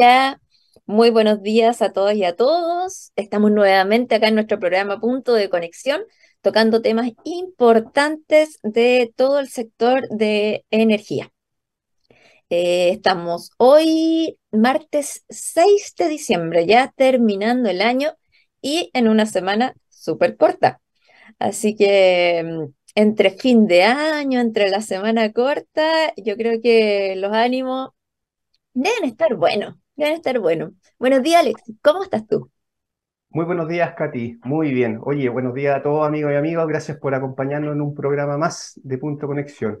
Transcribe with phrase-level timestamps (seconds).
[0.00, 0.40] Hola,
[0.86, 3.12] muy buenos días a todas y a todos.
[3.16, 6.00] Estamos nuevamente acá en nuestro programa Punto de Conexión,
[6.40, 11.30] tocando temas importantes de todo el sector de energía.
[12.48, 18.14] Eh, estamos hoy, martes 6 de diciembre, ya terminando el año
[18.62, 20.80] y en una semana súper corta.
[21.38, 27.34] Así que mm, entre fin de año, entre la semana corta, yo creo que los
[27.34, 27.90] ánimos
[28.74, 30.72] deben estar buenos, deben estar buenos.
[30.98, 31.62] Buenos días, Alex.
[31.82, 32.50] ¿Cómo estás tú?
[33.30, 34.40] Muy buenos días, Katy.
[34.44, 34.98] Muy bien.
[35.02, 36.66] Oye, buenos días a todos amigos y amigas.
[36.66, 39.80] Gracias por acompañarnos en un programa más de Punto Conexión.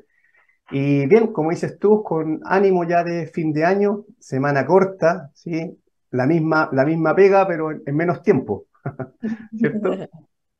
[0.70, 5.78] Y bien, como dices tú, con ánimo ya de fin de año, semana corta, ¿sí?
[6.10, 8.66] La misma, la misma pega, pero en menos tiempo,
[9.56, 10.02] ¿cierto?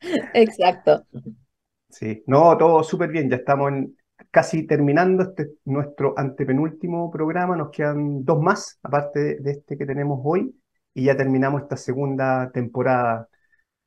[0.35, 1.07] Exacto.
[1.89, 3.29] Sí, no, todo súper bien.
[3.31, 3.97] Ya estamos en-
[4.31, 7.57] casi terminando este nuestro antepenúltimo programa.
[7.57, 10.55] Nos quedan dos más, aparte de, este que tenemos hoy,
[10.95, 13.29] y ya terminamos esta segunda temporada,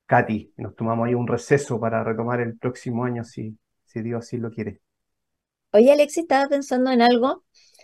[0.05, 0.53] Katy.
[0.57, 4.51] Nos tomamos ahí un receso para retomar el próximo año, si, si Dios así lo
[4.51, 4.81] quiere.
[5.71, 7.43] Oye, Alexis, estaba pensando en algo.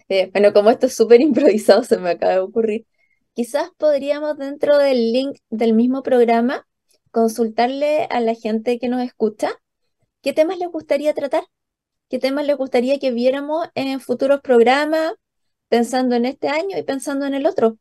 [0.10, 2.86] Eh, bueno, como esto es súper improvisado, se me acaba de ocurrir.
[3.34, 6.68] Quizás podríamos dentro del link del mismo programa
[7.12, 9.52] consultarle a la gente que nos escucha
[10.22, 11.44] qué temas les gustaría tratar,
[12.10, 15.14] qué temas les gustaría que viéramos en futuros programas,
[15.70, 17.78] pensando en este año y pensando en el otro.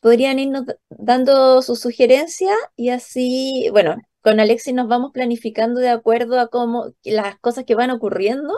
[0.00, 6.40] Podrían irnos dando sus sugerencias y así, bueno, con Alexis nos vamos planificando de acuerdo
[6.40, 8.54] a cómo las cosas que van ocurriendo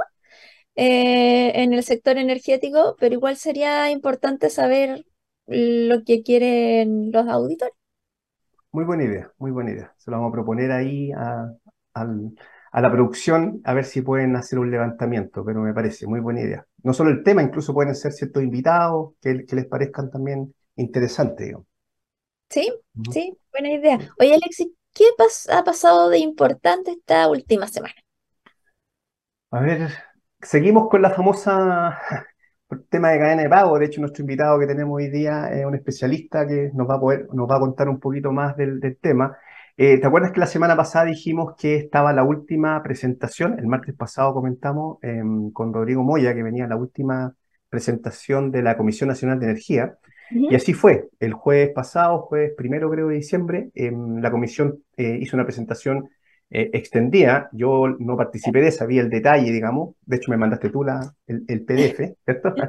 [0.76, 5.04] eh, en el sector energético, pero igual sería importante saber
[5.46, 7.74] lo que quieren los auditores.
[8.72, 9.94] Muy buena idea, muy buena idea.
[9.98, 11.52] Se lo vamos a proponer ahí a,
[11.94, 12.32] al-
[12.72, 16.40] a la producción a ver si pueden hacer un levantamiento, pero me parece muy buena
[16.42, 16.66] idea.
[16.82, 21.46] No solo el tema, incluso pueden ser ciertos invitados que, que les parezcan también interesantes,
[21.46, 21.66] digamos.
[22.50, 22.70] Sí,
[23.08, 23.98] sí, buena idea.
[24.18, 27.94] Oye, Alexis, ¿qué pas- ha pasado de importante esta última semana?
[29.50, 29.90] A ver,
[30.40, 31.98] seguimos con la famosa
[32.90, 33.78] tema de cadena de pago.
[33.78, 37.00] De hecho, nuestro invitado que tenemos hoy día es un especialista que nos va a
[37.00, 39.36] poder, nos va a contar un poquito más del, del tema.
[39.82, 43.58] Eh, ¿te acuerdas que la semana pasada dijimos que estaba la última presentación?
[43.58, 47.34] El martes pasado comentamos em, con Rodrigo Moya que venía la última
[47.70, 49.96] presentación de la Comisión Nacional de Energía.
[50.48, 51.08] Y así fue.
[51.18, 56.10] El jueves pasado, jueves primero creo de diciembre, em, la comisión eh, hizo una presentación
[56.50, 57.48] eh, extendida.
[57.52, 59.94] Yo no participé de esa, vi el detalle, digamos.
[60.04, 62.54] De hecho, me mandaste tú la, el, el PDF, ¿cierto?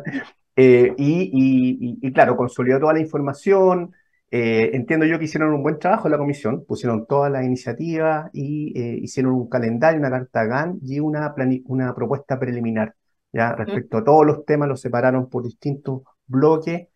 [0.56, 3.94] Eh, y, y- y- y, claro, consolidó toda la información.
[4.34, 8.30] Eh, entiendo yo que hicieron un buen trabajo en la comisión, pusieron todas las iniciativas
[8.34, 11.34] y eh, hicieron un calendario, una carta GAN y una,
[11.66, 12.96] una propuesta preliminar.
[13.34, 13.54] ¿ya?
[13.56, 16.88] Respecto a todos los temas, los separaron por distintos bloques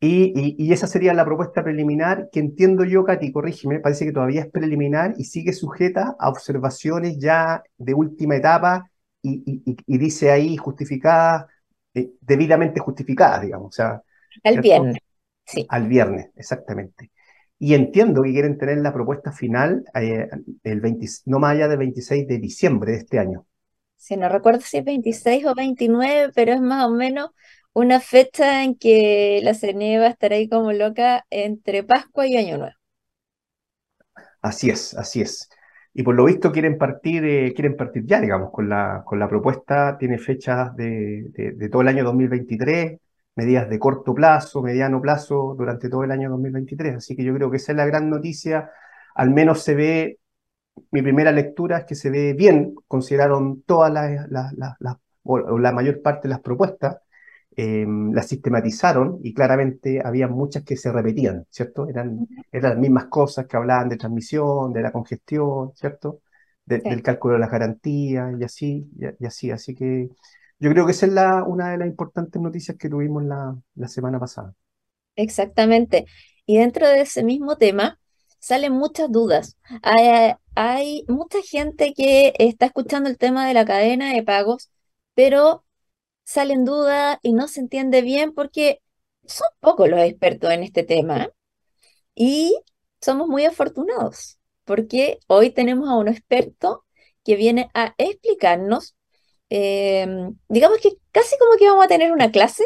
[0.00, 4.12] y, y- y esa sería la propuesta preliminar que entiendo yo, Katy, corrígeme, parece que
[4.12, 8.90] todavía es preliminar y sigue sujeta a observaciones ya de última etapa
[9.22, 11.46] y, y- y- y dice ahí justificadas,
[11.94, 14.02] eh, debidamente justificadas, digamos, o sea,
[14.44, 14.60] El ¿cierto?
[14.60, 14.98] viernes,
[15.46, 15.68] sí.
[15.68, 17.10] Al viernes, exactamente.
[17.58, 20.28] Y entiendo que quieren tener la propuesta final eh,
[20.64, 23.46] el 20 no más allá del 26 de diciembre de este año.
[23.96, 27.30] Sí, no recuerdo si es 26 o 29, pero es más o menos
[27.72, 32.36] una fecha en que la CNE va a estar ahí como loca entre Pascua y
[32.36, 32.74] Año Nuevo.
[34.40, 35.48] Así es, así es.
[35.94, 39.28] Y por lo visto quieren partir, eh, quieren partir ya, digamos, con la, con la
[39.28, 39.96] propuesta.
[39.98, 42.98] Tiene fechas de, de- de todo el año 2023,
[43.36, 46.96] medidas de corto plazo, mediano plazo durante todo el año 2023.
[46.96, 48.70] Así que yo creo que esa es la gran noticia.
[49.14, 50.18] Al menos se ve,
[50.90, 55.34] mi primera lectura es que se ve bien, consideraron todas las, las- las- las- o
[55.36, 56.98] o la mayor parte de las propuestas
[57.56, 61.88] eh, las sistematizaron y claramente había muchas que se repetían, ¿cierto?
[61.88, 66.20] Eran, eran las mismas cosas que hablaban de transmisión, de la congestión, ¿cierto?
[66.64, 69.50] De- del cálculo de las garantías y así, y, y así.
[69.50, 70.08] Así que
[70.62, 71.12] yo creo que esa es
[71.46, 74.54] una de las importantes noticias que tuvimos la, la semana pasada.
[75.16, 76.06] exactamente.
[76.46, 78.00] Y dentro de ese mismo tema
[78.38, 79.56] salen muchas dudas.
[79.82, 84.70] Hay, hay mucha gente que está escuchando el tema de la cadena de pagos,
[85.14, 85.64] pero
[86.24, 88.82] salen dudas y no se entiende bien porque
[89.26, 91.30] son pocos los expertos en este tema.
[92.14, 92.58] Y
[93.00, 96.84] somos muy afortunados porque hoy tenemos a un experto
[97.24, 98.96] que viene a explicarnos,
[99.54, 102.64] em, digamos que casi como que vamos a tener una clase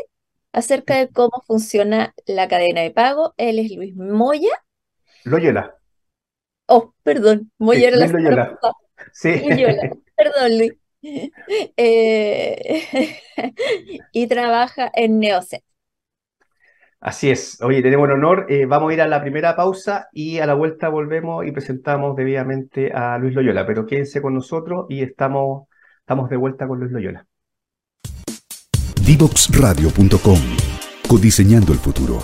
[0.52, 3.34] acerca de cómo funciona la cadena de pago.
[3.38, 4.50] Él es Luis Moya.
[5.24, 5.76] Loyola,
[6.68, 8.58] Oh, perdón, Moya sí, era la Loyola,
[9.12, 9.42] sí.
[9.42, 10.72] Loyola, perdón, Luis.
[11.76, 12.84] Eh,
[14.12, 15.64] y trabaja en Neocet.
[17.00, 17.60] Así es.
[17.62, 18.46] Oye, tenemos el honor.
[18.48, 22.16] Eh, vamos a ir a la primera pausa y a la vuelta volvemos y presentamos
[22.16, 23.66] debidamente a Luis Loyola.
[23.66, 25.68] Pero quédense con nosotros y estamos,
[26.06, 27.26] estamos de vuelta con Luis Loyola.
[29.04, 30.38] Divoxradio.com
[31.08, 32.22] Codiseñando el futuro.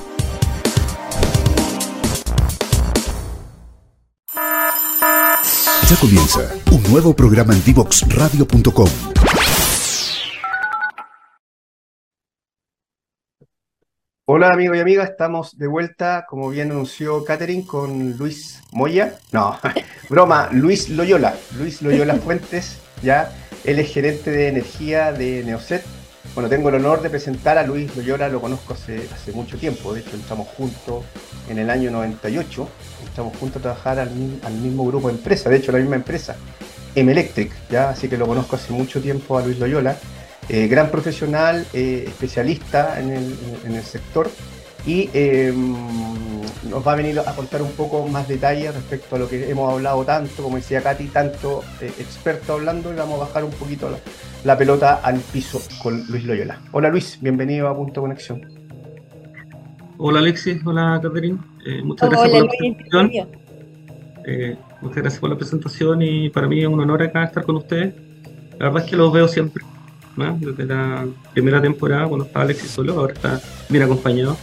[5.88, 8.88] Ya comienza un nuevo programa en Divoxradio.com
[14.26, 19.19] Hola amigos y amigas, estamos de vuelta, como bien anunció Catherine, con Luis Moya.
[19.32, 19.58] No,
[20.08, 21.34] broma, Luis Loyola.
[21.58, 25.84] Luis Loyola Fuentes, ya, él es gerente de energía de Neoset.
[26.34, 30.00] Bueno, tengo el honor de presentar a Luis Loyola, lo conozco hace, mucho tiempo, de
[30.00, 31.04] hecho estamos juntos
[31.48, 32.68] en el año 98,
[33.04, 34.10] estamos juntos a trabajar al,
[34.62, 36.36] mismo grupo de empresa, de hecho la misma empresa,
[36.94, 39.96] M Electric, ya, así que lo conozco hace mucho tiempo a Luis Loyola.
[40.48, 44.30] Eh, gran profesional, eh, especialista en el, sector
[44.87, 45.75] y em,
[46.69, 49.73] nos va a venir a contar un poco más detalles respecto a lo que hemos
[49.73, 53.90] hablado tanto, como decía Katy, tanto eh, experto hablando y vamos a bajar un poquito
[54.44, 56.61] la, pelota al piso con Luis Loyola.
[56.73, 58.49] Hola Luis, bienvenido a Punto Conexión.
[59.99, 61.38] Hola Alexis, hola Catherine,
[61.84, 63.11] muchas gracias por la presentación.
[64.81, 67.94] muchas gracias por la presentación y para mí es un honor acá estar con ustedes.
[68.58, 69.64] La verdad es que los veo siempre
[70.17, 74.37] desde la primera temporada, cuando estaba Alexis solo, ahora está bien acompañado.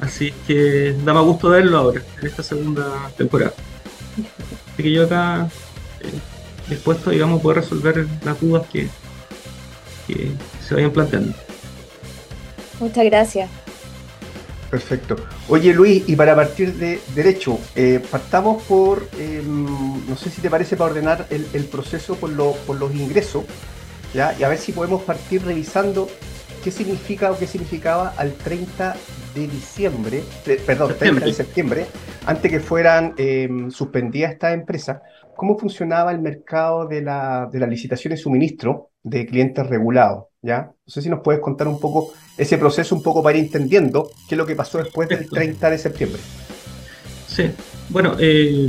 [0.00, 3.52] Así que da más gusto verlo ahora, en esta segunda temporada.
[4.72, 5.48] Así que yo acá
[6.00, 6.10] eh,
[6.68, 8.88] dispuesto, digamos, a poder resolver las dudas que,
[10.06, 10.30] que
[10.66, 11.34] se vayan planteando.
[12.80, 13.50] Muchas gracias.
[14.70, 15.16] Perfecto.
[15.48, 19.66] Oye Luis, y para partir de derecho, eh, partamos por, em,
[20.08, 23.44] no sé si te parece, para ordenar el, el proceso por, lo, por los ingresos
[24.14, 26.08] y a ver si podemos partir revisando
[26.62, 28.96] qué significa o qué significaba al 30
[29.34, 30.22] de diciembre,
[30.66, 31.86] perdón, 30 de septiembre,
[32.26, 35.00] antes que fueran em, suspendidas estas empresas,
[35.36, 40.72] cómo funcionaba el mercado de la, de licitación y suministro de clientes regulados, ¿ya?
[40.86, 44.10] No sé si nos puedes contar un poco ese proceso, un poco para ir entendiendo
[44.28, 46.20] qué es lo que pasó después del 30 de septiembre.
[47.26, 47.50] Sí,
[47.88, 48.68] bueno, eh,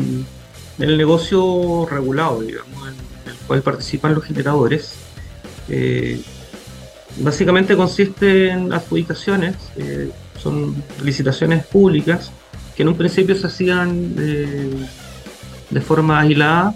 [0.79, 4.95] el negocio regulado, digamos, en el cual participan los generadores,
[5.69, 6.21] eh,
[7.17, 12.31] básicamente consiste en adjudicaciones, eh, son licitaciones públicas
[12.75, 14.69] que en un principio se hacían eh,
[15.69, 16.75] de forma aislada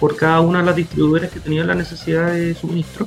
[0.00, 3.06] por cada una de las distribuidoras que tenían la necesidad de suministro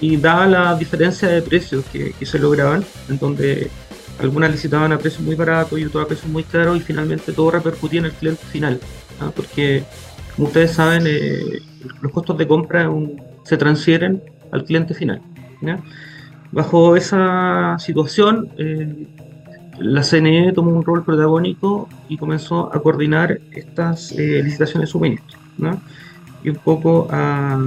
[0.00, 3.70] y dada la diferencia de precios que, se lograban, en donde
[4.18, 7.50] algunas licitaban a precios muy baratos y otras a precios muy caros y finalmente todo
[7.50, 8.80] repercutía en el cliente final,
[9.20, 9.30] ¿ah?
[9.34, 9.84] porque
[10.34, 11.04] como ustedes saben
[12.00, 12.90] los costos de compra
[13.44, 15.20] se transfieren al cliente final.
[16.52, 19.06] Bajo esa situación, eh,
[19.78, 25.38] la CNE tomó un rol protagónico y comenzó a coordinar estas eh, licitaciones de suministro
[26.42, 27.60] y un poco a,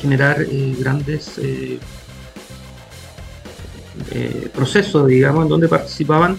[0.00, 1.40] generar eh, grandes
[4.54, 6.38] procesos, digamos, en donde participaban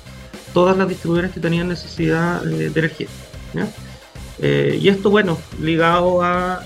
[0.53, 3.07] todas las distribuidoras que tenían necesidad de energía.
[4.39, 6.63] y esto, bueno, ligado a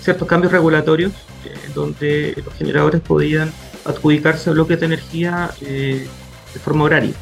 [0.00, 1.12] ciertos cambios regulatorios
[1.74, 3.52] donde los generadores podían
[3.84, 6.06] adjudicarse bloques de energía eh,
[6.52, 7.14] de forma horaria.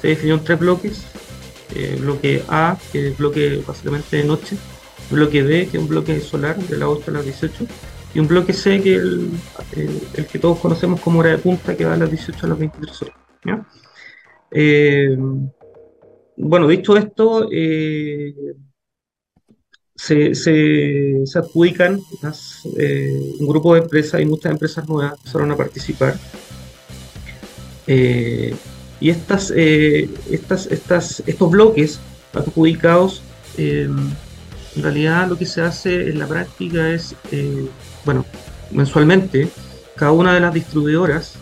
[0.00, 1.04] Se definieron tres bloques,
[1.74, 4.56] eh, bloque A, que es bloque básicamente de noche,
[5.10, 7.66] bloque B, que es un bloque solar de las 8 a las 18,
[8.14, 11.84] y un bloque C, que es el, que todos conocemos como hora de punta, que
[11.84, 13.16] va a las 18 a las 23 horas.
[14.52, 15.16] Eh,
[16.36, 17.48] bueno, dicho esto,
[20.00, 22.00] se, se, adjudican
[22.78, 26.18] eh, un grupo de empresas y muchas empresas nuevas empezaron a participar.
[27.86, 28.54] Eh,
[28.98, 32.00] y estas, eh, estas, estas, estos bloques
[32.32, 33.22] adjudicados,
[33.58, 34.14] en
[34.76, 37.14] realidad lo que se hace en la práctica es,
[38.06, 38.24] bueno,
[38.70, 39.48] mensualmente,
[39.96, 41.34] cada una de las distribuidoras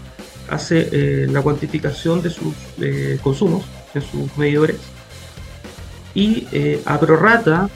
[0.49, 2.55] hace la cuantificación de sus
[3.23, 4.79] consumos en sus medidores
[6.15, 6.49] y
[6.87, 7.71] a prorata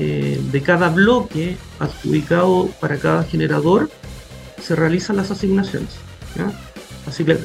[0.00, 3.90] eh, de cada bloque adjudicado para cada generador
[4.60, 5.98] se realizan las asignaciones,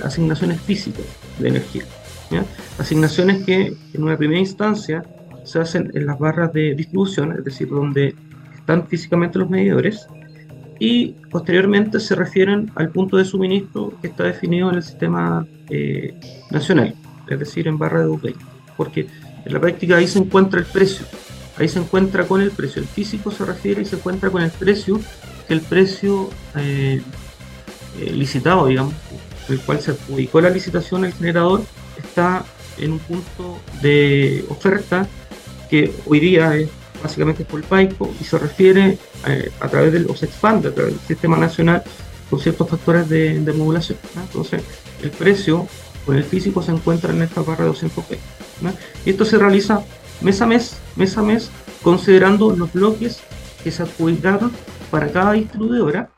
[0.04, 1.04] asignaciones físicas
[1.40, 1.84] de energía,
[2.78, 5.04] asignaciones que en una primera instancia
[5.44, 8.14] se hacen en las barras de distribución, es decir, donde
[8.56, 10.06] están físicamente los medidores,
[10.78, 16.14] y posteriormente se refieren al punto de suministro que está definido en el sistema eh,
[16.52, 16.94] nacional,
[17.28, 18.46] es decir, en barra de 220,
[18.78, 19.08] porque
[19.44, 21.04] en la práctica ahí se encuentra el precio
[21.64, 22.82] Ahí se encuentra con el precio.
[22.82, 25.00] El físico se refiere y se encuentra con el precio,
[25.48, 27.02] que el precio eh,
[28.02, 28.94] eh, licitado, digamos,
[29.48, 31.64] el cual se adjudicó la licitación el generador
[31.98, 32.44] está
[32.78, 35.08] en un punto de oferta
[35.70, 36.68] que hoy día es
[37.02, 40.74] básicamente por el PAICO y se refiere eh, a través del, o se expande a
[40.74, 41.82] través del sistema nacional
[42.30, 43.98] con ciertos factores de, modulación.
[44.18, 44.62] Entonces,
[45.02, 45.66] el precio
[46.06, 48.20] con el físico se encuentra en esta barra de 200 p
[49.06, 49.82] Y esto se realiza
[50.24, 51.52] mes a mes, mes a mes,
[51.84, 53.22] considerando los bloques
[53.62, 54.52] que se adjudicaron
[54.90, 56.10] para cada distribuidora,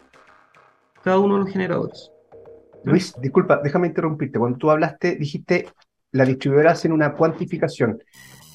[1.04, 2.12] cada uno de los generadores.
[2.84, 4.38] Luis, disculpa, déjame interrumpirte.
[4.38, 5.70] Cuando tú hablaste, dijiste,
[6.12, 8.00] la distribuidora hacen una cuantificación.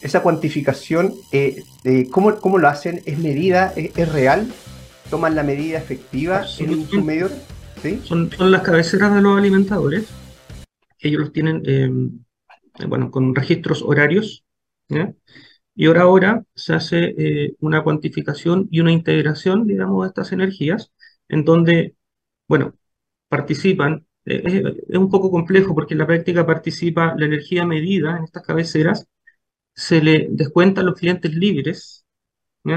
[0.01, 3.03] Esa cuantificación, eh, eh, ¿cómo, ¿cómo, lo hacen?
[3.05, 3.73] ¿Es medida?
[3.77, 4.47] ¿Es, real?
[5.11, 7.29] ¿Toman la medida efectiva en un medio?
[7.83, 8.01] ¿Sí?
[8.05, 10.07] Son, son, las cabeceras de los alimentadores.
[11.01, 11.91] Ellos los tienen, eh,
[12.87, 14.45] bueno, con registros horarios.
[15.75, 20.93] Y ahora, ahora se hace una cuantificación y una integración, digamos, de estas energías,
[21.29, 21.97] en donde,
[22.49, 22.75] bueno,
[23.29, 28.43] participan es, un poco complejo porque en la práctica participa la energía medida en estas
[28.43, 29.07] cabeceras,
[29.75, 32.05] se le descuenta a los clientes libres,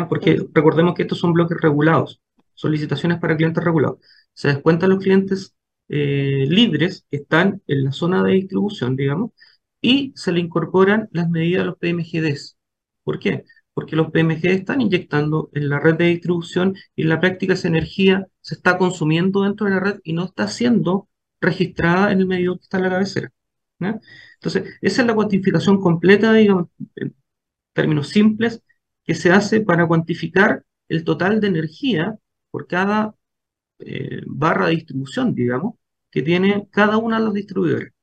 [0.10, 2.22] porque recordemos que estos son bloques regulados,
[2.54, 4.00] solicitaciones para clientes regulados.
[4.34, 5.56] Se descuentan los clientes
[5.90, 9.32] eh, libres que están en la zona de distribución, digamos,
[9.84, 12.58] y se le incorporan las medidas a los PMGDs.
[13.04, 13.46] ¿Por qué?
[13.74, 17.68] Porque los PMG están inyectando en la red de distribución y en la práctica esa
[17.68, 21.10] energía se está consumiendo dentro de la red y no está siendo
[21.42, 23.32] registrada en el medio que está en la cabecera.
[24.36, 27.16] Entonces, esa es la cuantificación completa, digamos, en
[27.74, 28.62] términos simples,
[29.06, 32.18] que se hace para cuantificar el total de energía
[32.52, 33.16] por cada
[33.80, 35.76] eh, barra de distribución, digamos,
[36.12, 37.94] que tiene cada uno de los distribuidores.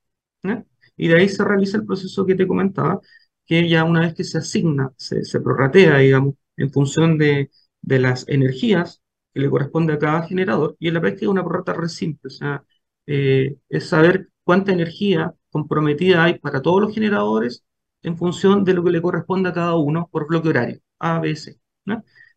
[1.01, 3.01] Y de ahí se realiza el proceso que te comentaba,
[3.47, 7.51] que ya una vez que se asigna, se, prorratea, digamos, en función de,
[7.83, 9.03] de, las energías
[9.33, 12.29] que le corresponde a cada generador, y en la práctica es una prorrata re simple,
[12.29, 12.65] o sea,
[13.07, 17.65] eh, es saber cuánta energía comprometida hay para todos los generadores
[18.03, 21.35] en función de lo que le corresponde a cada uno por bloque horario, A, B,
[21.37, 21.59] C.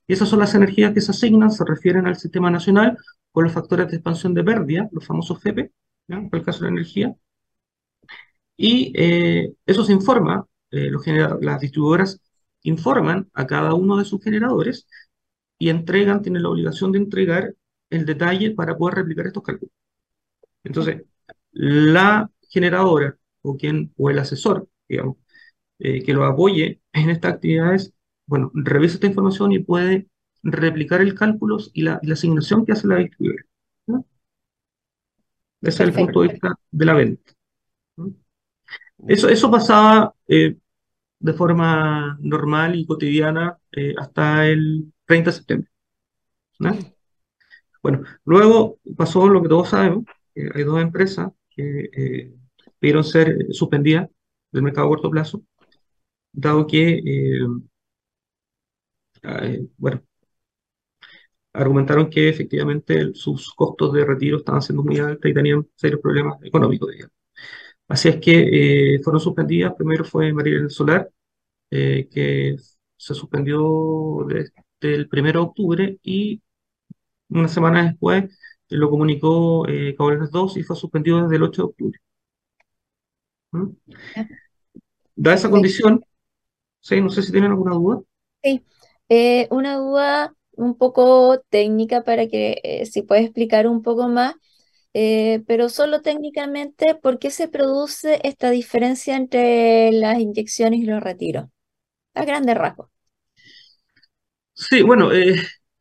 [0.07, 2.97] Y esas son las energías que se asignan, se refieren al sistema nacional
[3.31, 5.71] con los factores de expansión de pérdida, los famosos FEP,
[6.07, 7.15] por el caso de la energía.
[8.57, 11.05] Y eh, eso se informa, eh, los
[11.41, 12.21] las distribuidoras
[12.63, 14.87] informan a cada uno de sus generadores
[15.57, 17.53] y entregan, tienen la obligación de entregar
[17.89, 19.73] el detalle para poder replicar estos cálculos.
[20.63, 21.03] Entonces,
[21.51, 25.17] la generadora o, quien, o el asesor, digamos,
[25.79, 27.93] eh, que lo apoye en estas actividades,
[28.25, 30.07] bueno, revisa esta información y puede
[30.43, 33.45] replicar el cálculo y la, asignación que hace la distribuidora.
[35.61, 37.33] Ese es el punto de vista de la venta.
[39.07, 40.57] Eso, eso pasaba eh,
[41.19, 45.71] de forma normal y cotidiana eh, hasta el 30 de septiembre.
[47.81, 50.05] Bueno, luego pasó lo que todos sabemos,
[50.35, 52.33] hay dos empresas que eh,
[52.79, 54.09] pudieron ser suspendidas
[54.51, 55.43] del mercado a corto plazo,
[56.33, 57.39] dado que, eh,
[59.77, 60.01] bueno,
[61.53, 66.37] argumentaron que efectivamente sus costos de retiro estaban siendo muy altos y tenían serios problemas
[66.43, 67.22] económicos, digamos.
[67.87, 69.73] Así es que eh, fueron suspendidas.
[69.75, 71.09] Primero fue María del Solar,
[71.69, 72.55] que
[72.97, 76.41] se suspendió desde el 1 de octubre y
[77.29, 78.37] una semana después
[78.69, 81.99] lo comunicó eh, 2 y fue suspendido desde el 8 de octubre.
[83.51, 83.67] ¿Mm?
[85.15, 86.03] Da esa condición,
[86.79, 88.01] sí, no sé si tienen alguna duda.
[88.41, 88.63] Sí,
[89.09, 94.35] eh, una duda un poco técnica para que eh, si puedes explicar un poco más,
[94.93, 101.01] eh, pero solo técnicamente, ¿por qué se produce esta diferencia entre las inyecciones y los
[101.01, 101.49] retiros?
[102.13, 102.89] A grandes rasgos.
[104.53, 105.09] Sí, bueno,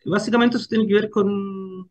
[0.06, 1.90] básicamente eso tiene que ver con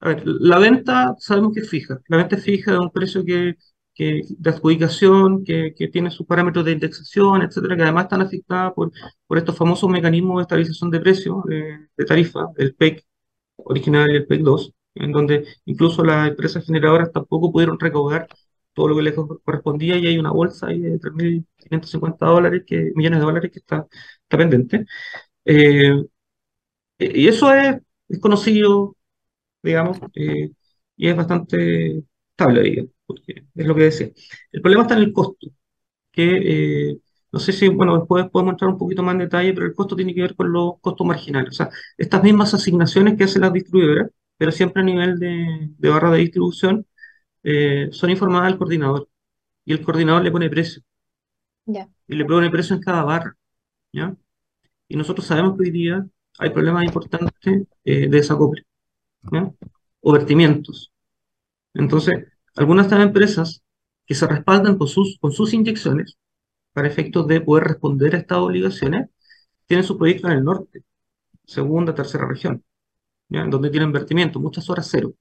[0.00, 2.00] a ver, la venta sabemos que es fija.
[2.08, 3.56] La venta es fija de un precio que,
[3.96, 8.90] de adjudicación, que, tiene sus parámetros de indexación, etcétera, que además están afectadas por,
[9.26, 13.04] por estos famosos mecanismos de estabilización de precios, de, tarifa, el PEC
[13.56, 18.28] original y el PEC 2, en donde incluso las empresas generadoras tampoco pudieron recaudar
[18.72, 23.20] todo lo que les correspondía y hay una bolsa ahí de 3.550 dólares, que, millones
[23.20, 23.86] de dólares que está,
[24.22, 24.86] está pendiente.
[25.44, 26.04] Eh,
[26.98, 27.76] y eso es,
[28.08, 28.96] es conocido,
[29.62, 30.52] digamos, eh,
[30.96, 34.10] y es bastante estable, digamos, porque es lo que decía.
[34.52, 35.48] El problema está en el costo,
[36.12, 37.00] que eh,
[37.32, 39.96] no sé si, bueno, después podemos entrar un poquito más en detalle, pero el costo
[39.96, 41.50] tiene que ver con los costos marginales.
[41.50, 46.12] O sea, estas mismas asignaciones que hacen las distribuidoras, pero siempre a nivel de, barra
[46.12, 46.86] de distribución,
[47.42, 49.06] eh, son informadas al coordinador.
[49.66, 50.82] Y el coordinador le pone precio.
[52.08, 53.36] Y le pone precio en cada barra.
[53.92, 54.16] ¿ya?
[54.88, 56.06] Y nosotros sabemos que hoy día
[56.38, 57.34] hay problemas importantes
[57.84, 58.64] de desacople
[60.00, 60.90] o vertimientos.
[61.74, 62.24] Entonces,
[62.56, 63.62] algunas de estas empresas
[64.06, 66.16] que se respaldan con sus, con sus inyecciones
[66.72, 69.10] para efectos de poder responder a estas obligaciones,
[69.66, 70.82] tienen su proyecto en el norte,
[71.44, 72.64] segunda, tercera región,
[73.30, 73.44] ¿ya?
[73.46, 75.14] donde tienen vertimiento, muchas horas cero.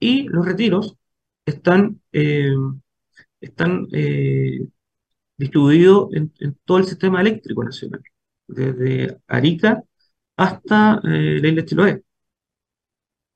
[0.00, 0.96] Y los retiros
[1.46, 2.54] están, eh,
[3.40, 4.60] están eh,
[5.36, 6.32] distribuidos en,
[6.64, 8.02] todo el sistema eléctrico nacional,
[8.46, 9.82] desde Arica
[10.36, 12.02] hasta eh, la isla Chiloé.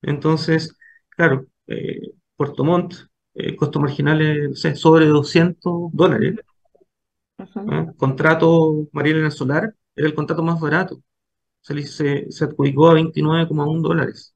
[0.02, 0.76] Entonces,
[1.10, 1.46] claro,
[2.36, 2.94] Puerto Montt,
[3.56, 6.36] costo marginal sobre 200 dólares.
[7.96, 11.02] Contrato María Solar era el contrato más barato.
[11.62, 14.34] Se, se, se adjudicó a 29,1 dólares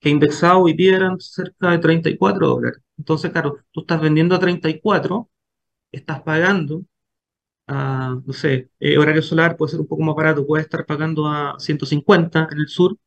[0.00, 2.80] que indexado hoy día eran cerca de 34 dólares.
[2.98, 5.30] Entonces, claro, tú estás vendiendo a 34,
[5.92, 6.84] estás pagando
[7.68, 11.28] a, no sé, eh, horario solar puede ser un poco más barato, puedes estar pagando
[11.28, 12.98] a 150 en el sur,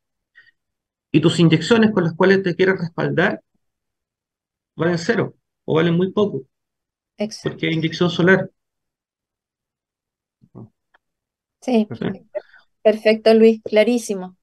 [1.14, 3.42] y tus inyecciones con las cuales te quieres respaldar
[4.76, 5.36] valen cero
[5.66, 6.44] o valen muy poco,
[7.18, 7.50] Exacto.
[7.50, 8.50] porque hay inyección solar.
[11.63, 11.88] Sí,
[12.82, 14.36] perfecto, Luis, clarísimo.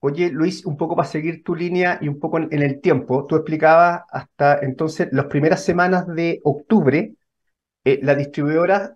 [0.00, 3.36] Oye, Luis, un poco para seguir tu línea y un poco en, el tiempo, tú
[3.36, 7.14] explicabas hasta entonces las primeras semanas de octubre,
[7.84, 8.92] eh, las distribuidoras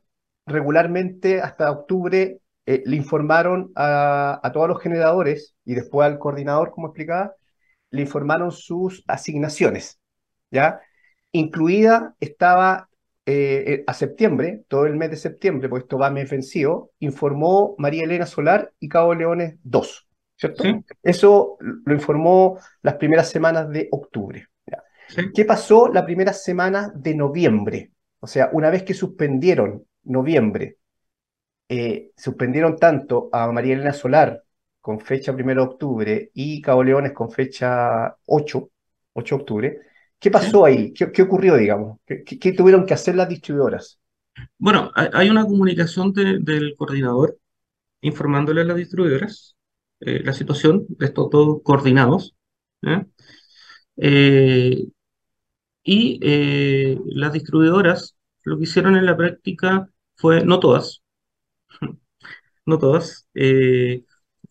[0.46, 6.70] regularmente hasta octubre eh, le informaron a, a, todos los generadores y después al coordinador,
[6.70, 7.34] como explicaba,
[7.90, 9.98] le informaron sus asignaciones,
[10.50, 10.80] ¿ya?
[11.32, 12.88] Incluida estaba
[13.26, 17.74] eh, a septiembre, todo el mes de septiembre, porque esto va a mes vencido, informó
[17.78, 20.08] María Elena Solar y Cabo Leones 2.
[20.36, 20.64] ¿cierto?
[21.02, 24.48] Eso lo informó las primeras semanas de octubre.
[25.34, 27.92] ¿Qué pasó la primera semana de noviembre?
[28.20, 30.78] O sea, una vez que suspendieron noviembre,
[31.68, 34.42] eh, suspendieron tanto a María Elena Solar
[34.80, 38.70] con fecha 1 de octubre y Cabo Leones con fecha 8,
[39.12, 39.78] 8 de octubre.
[40.22, 40.92] ¿Qué pasó ahí?
[40.92, 41.98] ¿Qué, ocurrió, digamos?
[42.06, 43.98] ¿Qué, tuvieron que hacer las distribuidoras?
[44.56, 47.38] Bueno, hay una comunicación del coordinador
[48.02, 49.56] informándole a las distribuidoras
[49.98, 52.36] eh, la situación de estos dos coordinados.
[53.96, 54.86] Eh,
[55.82, 61.02] y eh, las distribuidoras lo que hicieron en la práctica fue, no todas,
[62.66, 63.26] no todas,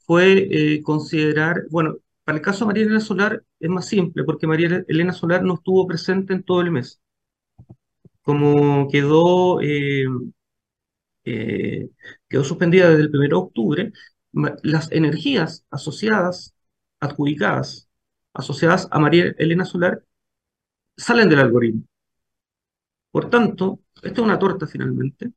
[0.06, 4.84] fue considerar, bueno, para el caso de María Elena Solar es más simple, porque María
[4.88, 7.02] Elena Solar no estuvo presente en todo el mes.
[8.24, 9.60] Como quedó,
[11.24, 13.94] quedó suspendida desde el 1 de octubre,
[14.64, 16.54] las energías asociadas,
[17.00, 17.90] adjudicadas,
[18.34, 20.04] asociadas a María Elena Solar,
[20.98, 21.84] salen del algoritmo.
[23.12, 25.32] Por tanto, esta es una torta finalmente.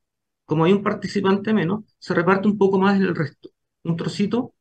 [0.45, 3.51] Como hay un participante menos, se reparte un poco más en el resto.
[3.85, 4.55] Un trocito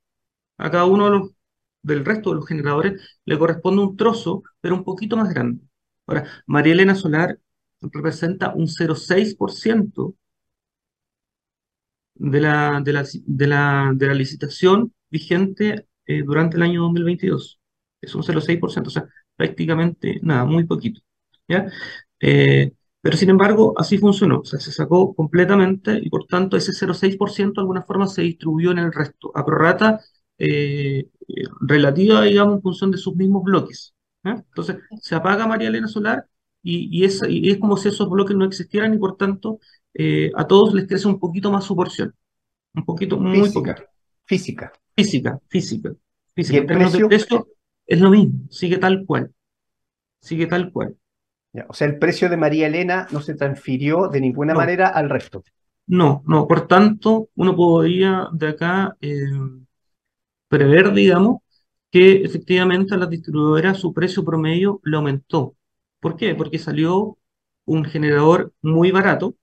[0.57, 1.31] a cada uno de los,
[1.83, 5.61] del resto de los generadores le corresponde un trozo, pero un poquito más grande.
[6.07, 7.39] Ahora, María Elena Solar
[7.81, 10.15] representa un 0,6%
[12.15, 17.59] de la, de la, de la, de la licitación vigente eh, durante el año 2022.
[18.01, 21.01] Es un 0,6%, o sea, prácticamente nada, muy poquito.
[21.47, 21.67] ¿ya?
[22.19, 26.73] Eh, pero sin embargo, así funcionó, o sea, se sacó completamente y por tanto ese
[26.73, 29.99] 0,6% de alguna forma se distribuyó en el resto, a prorrata
[30.37, 31.09] eh,
[31.61, 33.93] relativa, digamos, en función de sus mismos bloques.
[34.23, 36.25] Entonces, se apaga María Elena Solar
[36.61, 39.59] y, y, es, y es como si esos bloques no existieran y por tanto
[39.93, 42.13] eh, a todos les crece un poquito más su porción.
[42.73, 43.83] Un poquito, muy poquito.
[44.25, 44.71] Física.
[44.95, 45.93] Física, física.
[46.33, 46.57] física.
[46.59, 47.47] En términos de precio
[47.85, 49.31] es lo mismo, sigue tal cual.
[50.19, 50.95] Sigue tal cual.
[51.67, 55.43] o sea, el precio de María Elena no se transfirió de ninguna manera al resto.
[55.85, 56.47] No, no.
[56.47, 59.25] Por tanto, uno podría de acá eh,
[60.53, 61.41] prever, digamos,
[61.89, 65.55] que efectivamente a las distribuidoras su precio promedio le aumentó.
[65.99, 66.35] ¿Por qué?
[66.35, 67.17] Porque salió
[67.65, 69.35] un generador muy barato,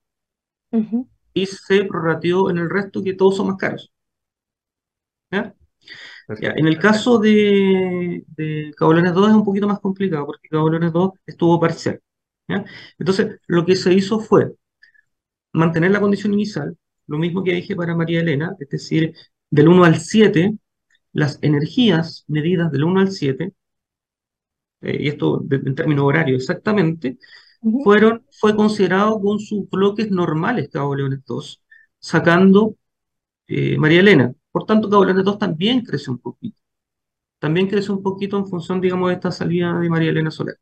[1.33, 3.91] y se prorrateó en el resto que todos son más caros.
[6.59, 11.59] En el caso de, de 2 es un poquito más complicado porque Cabolones 2 estuvo
[11.59, 11.99] parcial.
[12.97, 14.53] Entonces, lo que se hizo fue
[15.53, 19.13] mantener la condición inicial, lo mismo que dije para María Elena, es decir,
[19.49, 20.57] del 1 al 7,
[21.13, 23.53] las energías medidas del 1 al 7,
[24.81, 27.17] eh, y esto en términos horarios exactamente,
[27.83, 31.61] fueron, fue considerado con sus bloques normales Cabo Leones 2,
[31.99, 32.75] sacando
[33.47, 34.33] eh, María Elena.
[34.51, 36.59] Por tanto, Cabo Leones 2 también creció un poquito.
[37.39, 40.57] También creció un poquito en función, digamos, de esta salida de María Elena Solar.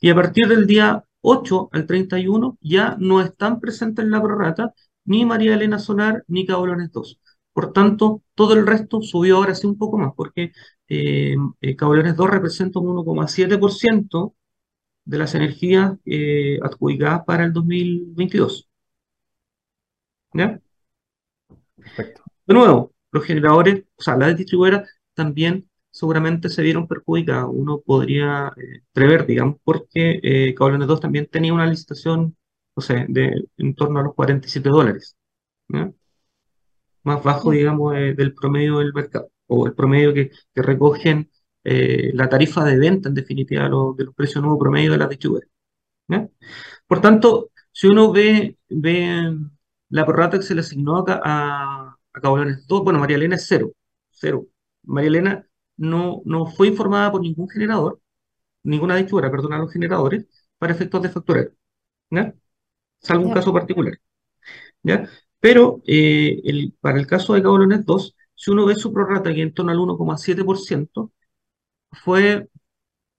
[0.00, 4.74] Y a partir del día 8 al 31 ya no están presentes en la prorata
[5.04, 7.20] ni María Elena Solar ni Cabo Leones 2.
[7.52, 10.52] Por tanto, todo el resto subió ahora sí un poco más, porque
[10.88, 14.34] eh, eh, 2 representa un 1,7%
[15.04, 18.68] de las energías eh, adjudicadas para el 2022.
[20.34, 20.60] ¿Ya?
[21.76, 22.22] Perfecto.
[22.46, 27.46] De nuevo, los generadores, o sea, las distribuidoras también seguramente se vieron perjudicadas.
[27.50, 32.36] Uno podría eh, prever, digamos, porque eh, 2 también tenía una licitación,
[32.76, 35.16] no sé, de en torno a los 47 dólares.
[37.04, 41.30] Más bajo, digamos, eh, del promedio del mercado, o el promedio que, recogen
[41.64, 45.50] eh, la tarifa de venta, en definitiva, de los precios nuevos promedio de las distribuidoras.
[46.86, 49.36] Por tanto, si uno ve, ve
[49.88, 53.72] la prorrata que se le asignó a, a, a 2, bueno, María Elena es cero,
[54.10, 54.46] cero.
[54.82, 58.00] María Elena no, no fue informada por ningún generador,
[58.64, 60.26] ninguna distribuidora, perdón, a los generadores,
[60.58, 61.52] para efectos de facturero,
[62.10, 62.34] ¿ya?
[63.00, 63.94] Salvo un caso particular,
[64.82, 65.08] ¿ya?
[65.42, 69.52] Pero eh, para el caso de Cabolones 2, si uno ve su prorrata, que en
[69.54, 71.12] torno al 1,7%,
[71.92, 72.48] fue,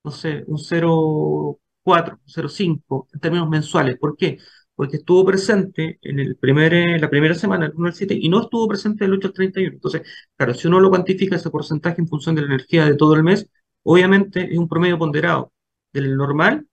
[0.03, 3.97] no sé, un 0,4, 0,5 en términos mensuales.
[3.99, 4.37] ¿Por qué?
[4.75, 8.41] Porque estuvo presente en el primer, la primera semana, el 1 al 7, y no
[8.41, 9.73] estuvo presente el 8 al 31.
[9.75, 10.03] Entonces,
[10.37, 13.23] claro, si uno lo cuantifica ese porcentaje en función de la energía de todo el
[13.23, 13.47] mes,
[13.83, 15.53] obviamente es un promedio ponderado
[15.93, 16.67] del normal,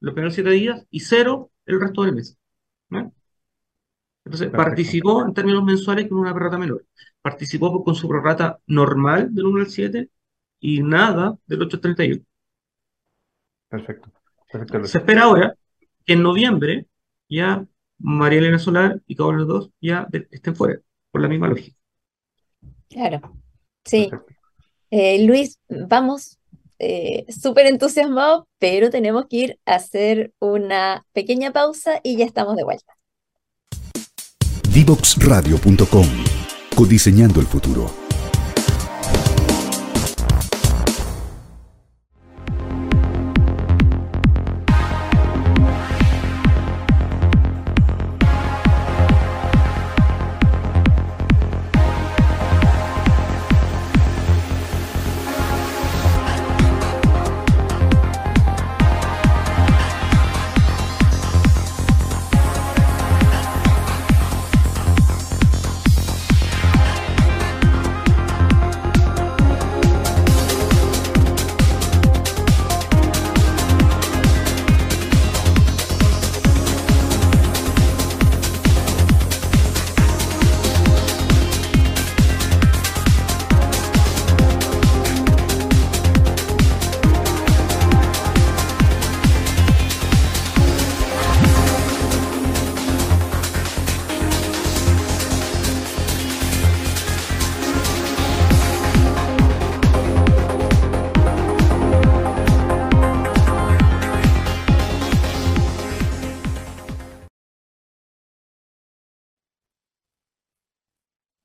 [0.00, 2.38] los primeros 7 días, y cero el resto del mes.
[4.28, 6.84] Entonces, participó en términos mensuales con una prorrata menor.
[7.22, 10.10] Participó con su prorrata normal del 1 al 7
[10.60, 12.22] y nada del 8 al 31.
[13.68, 14.12] Perfecto.
[14.52, 14.86] Perfecto.
[14.86, 15.54] Se espera ahora
[16.04, 16.86] que en noviembre
[17.26, 20.78] ya María Elena Solar y cada uno de los dos ya estén fuera,
[21.10, 21.74] por la misma lógica.
[22.90, 23.20] Claro,
[23.86, 24.10] sí.
[24.90, 26.38] Eh, Luis, vamos
[26.78, 32.56] eh, súper entusiasmados, pero tenemos que ir a hacer una pequeña pausa y ya estamos
[32.56, 32.97] de vuelta.
[34.78, 36.06] Divoxradio.com
[36.76, 38.07] Codiseñando el futuro.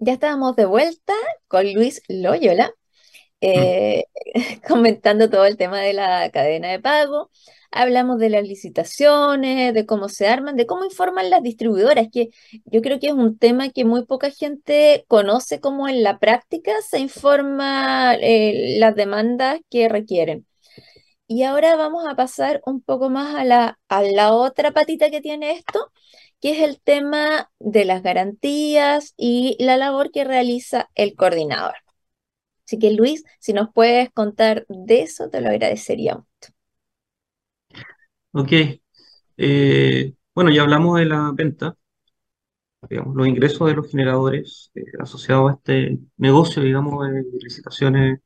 [0.03, 1.13] Ya estábamos de vuelta
[1.47, 2.73] con Luis Loyola,
[3.41, 4.05] eh,
[4.67, 7.31] comentando todo el tema de la cadena de pago.
[7.71, 12.29] Hablamos de las licitaciones, de cómo se arman, de cómo informan las distribuidoras, que
[12.65, 16.73] yo creo que es un tema que muy poca gente conoce cómo en la práctica
[16.87, 20.45] se informa eh, las demandas que requieren.
[21.35, 25.19] Y ahora vamos a pasar un poco más a la, a la otra patita que
[25.19, 25.91] tiene esto,
[26.39, 31.73] que es el tema de las garantías y la labor que realiza el coordinador.
[32.67, 36.53] Así que Luis, si nos puedes contar de eso, te lo agradecería mucho.
[38.33, 38.51] Ok.
[39.37, 41.75] Eh, bueno, ya hablamos de la venta,
[42.89, 48.19] digamos, los ingresos de los generadores eh, asociados a este negocio, digamos, de licitaciones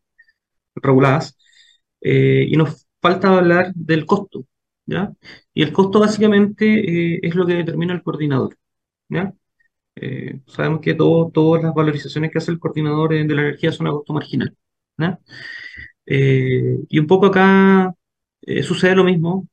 [0.76, 1.38] reguladas.
[2.02, 4.46] Eh, y nos falta hablar del costo,
[4.86, 5.14] ¿ya?
[5.54, 8.58] Y el costo básicamente eh, es lo que determina el coordinador,
[9.10, 9.34] ¿ya?
[9.96, 13.88] Eh, sabemos que todo, todas las valorizaciones que hace el coordinador de, la energía son
[13.88, 14.56] a costo marginal,
[14.98, 15.20] ¿ya?
[16.06, 17.94] Eh, y un poco acá
[18.64, 19.48] sucede lo mismo,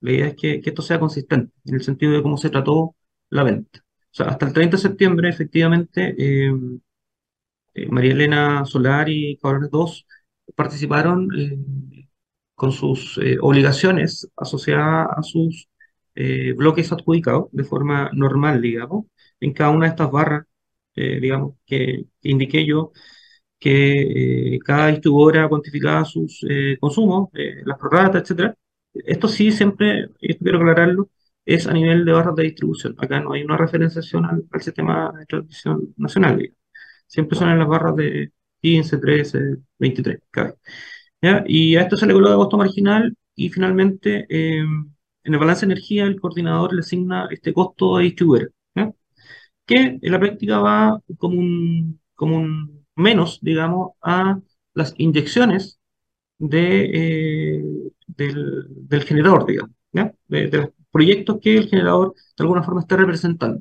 [0.00, 2.96] la idea es que, esto sea consistente, en el sentido de cómo se trató
[3.30, 3.84] la venta.
[4.18, 6.14] Hasta el 30 de septiembre, efectivamente,
[7.90, 10.06] María Elena Solar y Cabrones 2
[10.54, 11.28] participaron
[12.58, 15.68] con sus eh, obligaciones asociadas a sus
[16.16, 19.06] eh, bloques adjudicados de forma normal, digamos,
[19.40, 20.44] en cada una de estas barras,
[20.96, 22.92] eh, digamos, que, indiqué yo,
[23.60, 26.44] que cada distribuidora cuantificaba sus
[26.80, 27.30] consumos,
[27.64, 28.54] las prorratas, etc.
[28.94, 31.10] Esto sí, siempre, y esto quiero aclararlo,
[31.44, 32.94] es a nivel de barras de distribución.
[32.98, 36.52] Acá no hay una referenciación al, sistema de transmisión nacional.
[37.06, 39.38] Siempre son en las barras de 15, 13,
[39.78, 40.20] 23
[41.46, 45.72] Y a esto se le coloca costo marginal y finalmente eh, en el balance de
[45.72, 48.52] energía el coordinador le asigna este costo a distribuidor,
[49.66, 54.40] que en la práctica va como un, como un menos, digamos, a
[54.74, 55.78] las inyecciones
[56.38, 57.64] de, eh,
[58.06, 59.74] del, generador, digamos,
[60.28, 63.60] De, los proyectos que el generador de alguna forma está representando.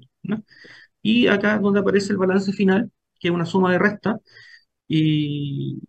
[1.01, 4.19] Y acá donde aparece el balance final, que es una suma de resta,
[4.87, 5.81] y,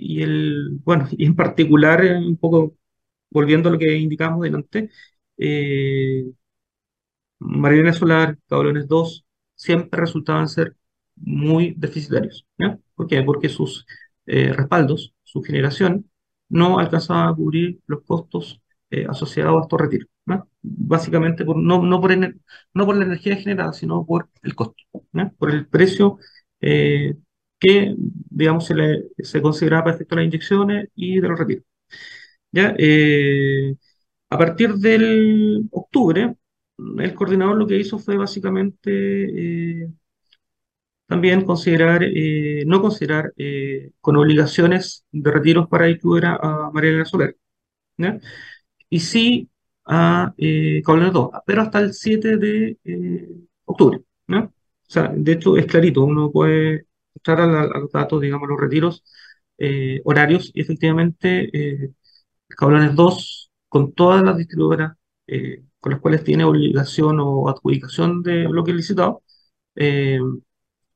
[0.00, 2.76] y el, bueno, y en particular, eh, un poco
[3.30, 4.90] volviendo a lo que indicamos delante,
[5.38, 6.24] eh,
[7.94, 10.76] Solar, Cabrones 2, siempre resultaban ser
[11.16, 12.46] muy deficitarios.
[12.94, 13.22] ¿Por qué?
[13.22, 13.86] Porque sus
[14.26, 16.10] eh, respaldos, su generación,
[16.48, 18.60] no alcanzaba a cubrir los costos
[18.90, 20.08] eh, asociados a estos retiros.
[20.62, 22.12] Básicamente no, no, por
[22.74, 24.74] no por la energía generada, sino por el costo,
[25.38, 26.18] por el precio
[27.60, 31.64] que, digamos, se, le, se consideraba para efecto de las inyecciones y de los retiros.
[32.52, 32.74] ¿Ya?
[34.30, 36.34] a partir del octubre,
[36.98, 39.88] el coordinador lo que hizo fue básicamente
[41.10, 47.36] también considerar, eh, no considerar eh, con obligaciones de retiros para incluir a, María Soler,
[48.88, 49.48] y sí
[49.84, 53.28] a eh, 2, pero hasta el 7 de eh,
[53.64, 54.00] octubre.
[54.28, 54.44] ¿no?
[54.44, 54.52] O
[54.88, 59.04] sea, de hecho es clarito, uno puede entrar a, los datos, digamos, los retiros
[60.04, 61.92] horarios, y efectivamente
[62.48, 64.96] Cablones 2, con todas las distribuidoras
[65.80, 69.22] con las cuales tiene obligación o adjudicación de bloque licitado,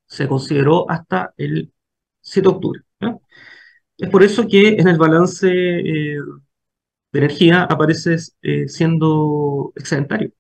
[0.06, 1.72] se consideró hasta el
[2.20, 2.80] 7 de octubre.
[3.98, 6.18] Es por eso que en el balance eh,
[7.12, 10.32] de energía aparece eh, siendo excedentario.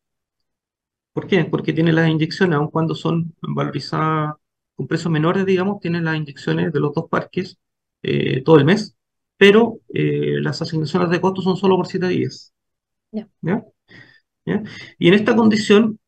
[1.12, 1.44] ¿Por qué?
[1.44, 4.34] Porque tiene las inyecciones, aun cuando son valorizadas
[4.76, 7.58] con precios menores, digamos, tiene las inyecciones de los dos parques
[8.02, 8.96] eh, todo el mes,
[9.36, 12.52] pero las asignaciones de costos son solo por 7 días.
[14.98, 15.98] Y en esta condición,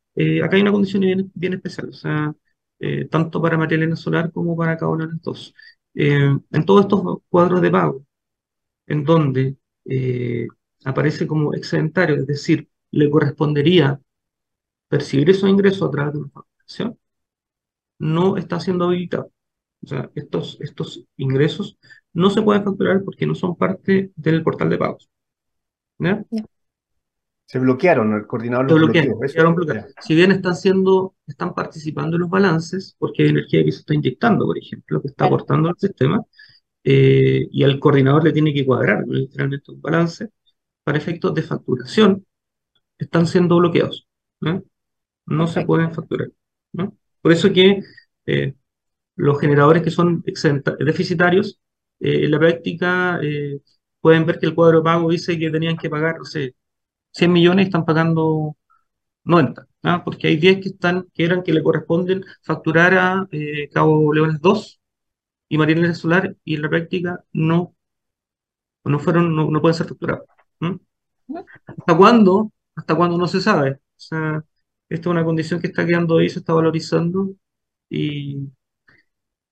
[0.42, 1.88] acá hay una condición bien, bien especial.
[1.90, 2.34] O sea,
[2.78, 5.54] eh, tanto para María Elena Solar como para Cabonanes 2.
[5.94, 8.06] Eh, en todos estos cuadros de pago,
[8.86, 10.48] en donde eh,
[10.84, 14.00] aparece como excedentario, es decir, le correspondería
[14.88, 16.98] percibir esos ingresos a través de una facturación,
[17.98, 19.30] no está siendo habilitado.
[19.82, 21.78] O sea, estos, estos ingresos
[22.12, 25.08] no se pueden facturar porque no son parte del portal de pagos.
[25.98, 26.24] ¿Ya?
[27.46, 29.18] Se bloquearon, el coordinador los bloqueó.
[30.00, 33.94] Si bien están siendo, están participando en los balances, porque hay energía que se está
[33.94, 36.22] inyectando, por ejemplo, que está aportando al sistema,
[36.82, 40.28] eh, y al coordinador le tiene que cuadrar literalmente un balance,
[40.82, 42.26] para efectos de facturación,
[42.98, 44.06] están siendo bloqueados.
[45.26, 46.28] No, se pueden facturar.
[47.26, 47.82] Por eso que
[48.26, 48.54] eh,
[49.16, 50.22] los generadores que son
[50.78, 51.58] deficitarios,
[51.98, 53.20] eh, en la práctica
[54.00, 56.54] pueden ver que el cuadro de pago dice que tenían que pagar, no sé,
[57.12, 58.56] 100 millones y están pagando
[59.24, 60.04] 90, ¿ah?
[60.04, 64.40] porque hay 10 que están, que eran que le corresponden facturar a eh, Cabo Leones
[64.40, 64.80] 2
[65.48, 67.74] y Marina Solar, y en la práctica no,
[68.84, 70.26] no fueron, no, pueden ser facturados.
[71.66, 72.52] ¿Hasta cuándo?
[72.76, 73.72] ¿Hasta cuándo no se sabe?
[73.72, 74.44] O sea,
[74.88, 77.34] esta es una condición que está quedando ahí, se está valorizando
[77.88, 78.48] y,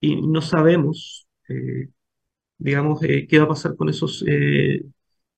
[0.01, 1.89] y no sabemos, eh,
[2.59, 4.25] digamos, eh, qué va a pasar con esos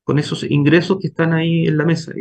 [0.06, 2.12] con esos ingresos que están ahí en la mesa.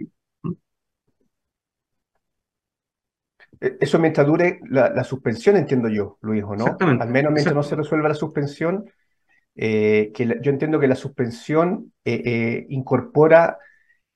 [3.62, 6.64] E, eso mientras dure la, suspensión, entiendo yo, Luis, ¿o no?
[6.64, 7.04] Exactamente.
[7.04, 8.86] Al menos mientras no se resuelva la suspensión,
[9.56, 13.60] eh, que yo entiendo que la suspensión eh, eh, incorpora,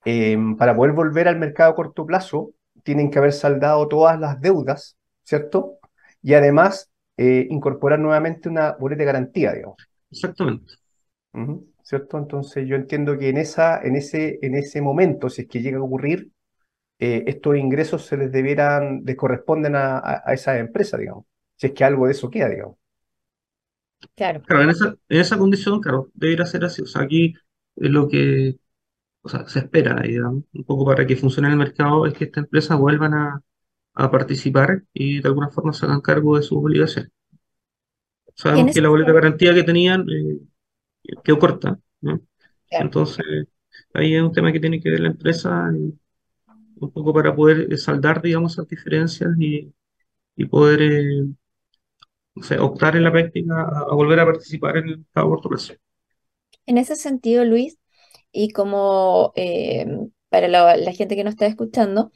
[0.04, 2.52] em, para poder volver al mercado a corto plazo,
[2.90, 5.78] tienen que haber saldado todas las deudas, ¿cierto?
[6.24, 9.78] Y además incorporar nuevamente una boleta de garantía, digamos.
[10.10, 10.74] Exactamente.
[11.84, 12.18] ¿cierto?
[12.18, 15.78] Entonces yo entiendo que en, esa, en, ese, en ese momento, si es que llega
[15.78, 16.32] a ocurrir,
[16.98, 21.26] eh, estos ingresos se les debieran, les corresponden a, a, esa empresa, digamos,
[21.58, 22.78] si es que algo de eso queda, digamos.
[24.16, 24.42] Claro.
[24.42, 26.82] Claro, en esa, en esa condición, claro, debería ser así.
[26.82, 27.36] O sea, aquí
[27.76, 28.56] lo que
[29.22, 32.46] o sea, se espera, digamos, un poco para que funcione el mercado, es que estas
[32.46, 33.42] empresas vuelvan a,
[33.94, 37.12] a participar y de alguna forma se hagan cargo de sus obligaciones.
[38.34, 40.40] Sabemos que la boleta de garantía que tenían eh,
[41.24, 41.78] quedó corta.
[42.70, 43.26] Entonces,
[43.94, 48.22] ahí es un tema que tiene que ver la empresa un poco para poder saldar,
[48.22, 49.74] digamos, esas diferencias y,
[50.50, 55.42] poder eh, optar en la práctica a, volver a participar en el pago
[56.66, 57.78] En ese sentido, Luis,
[58.32, 59.86] y como eh,
[60.30, 62.12] para la, gente que no está escuchando,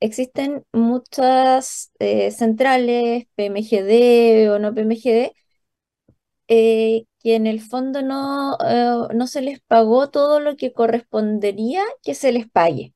[0.00, 5.32] existen muchas eh, centrales, PMGD o no PMGD,
[6.48, 8.56] eh, que en el fondo no,
[9.14, 12.94] no se les pagó todo lo que correspondería que se les pague.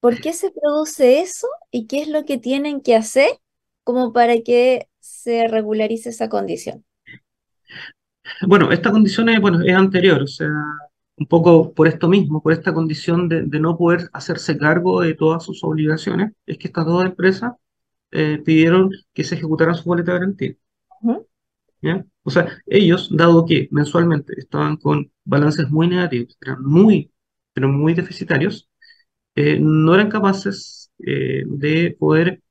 [0.00, 3.30] ¿Por qué se produce eso y qué es lo que tienen que hacer
[3.84, 6.84] como para que se regularice esa condición?
[8.46, 10.48] Bueno, esta condición es, bueno, es anterior, o sea,
[11.16, 15.14] un poco por esto mismo, por esta condición de, de no poder hacerse cargo de
[15.14, 17.52] todas sus obligaciones, es que estas dos empresas
[18.12, 20.54] eh, pidieron que se ejecutaran su boleta de garantía.
[22.24, 27.12] O sea, ellos, dado que mensualmente estaban con balances muy negativos, eran muy,
[27.52, 28.68] pero muy deficitarios,
[29.36, 32.42] eh, no eran capaces eh, de poder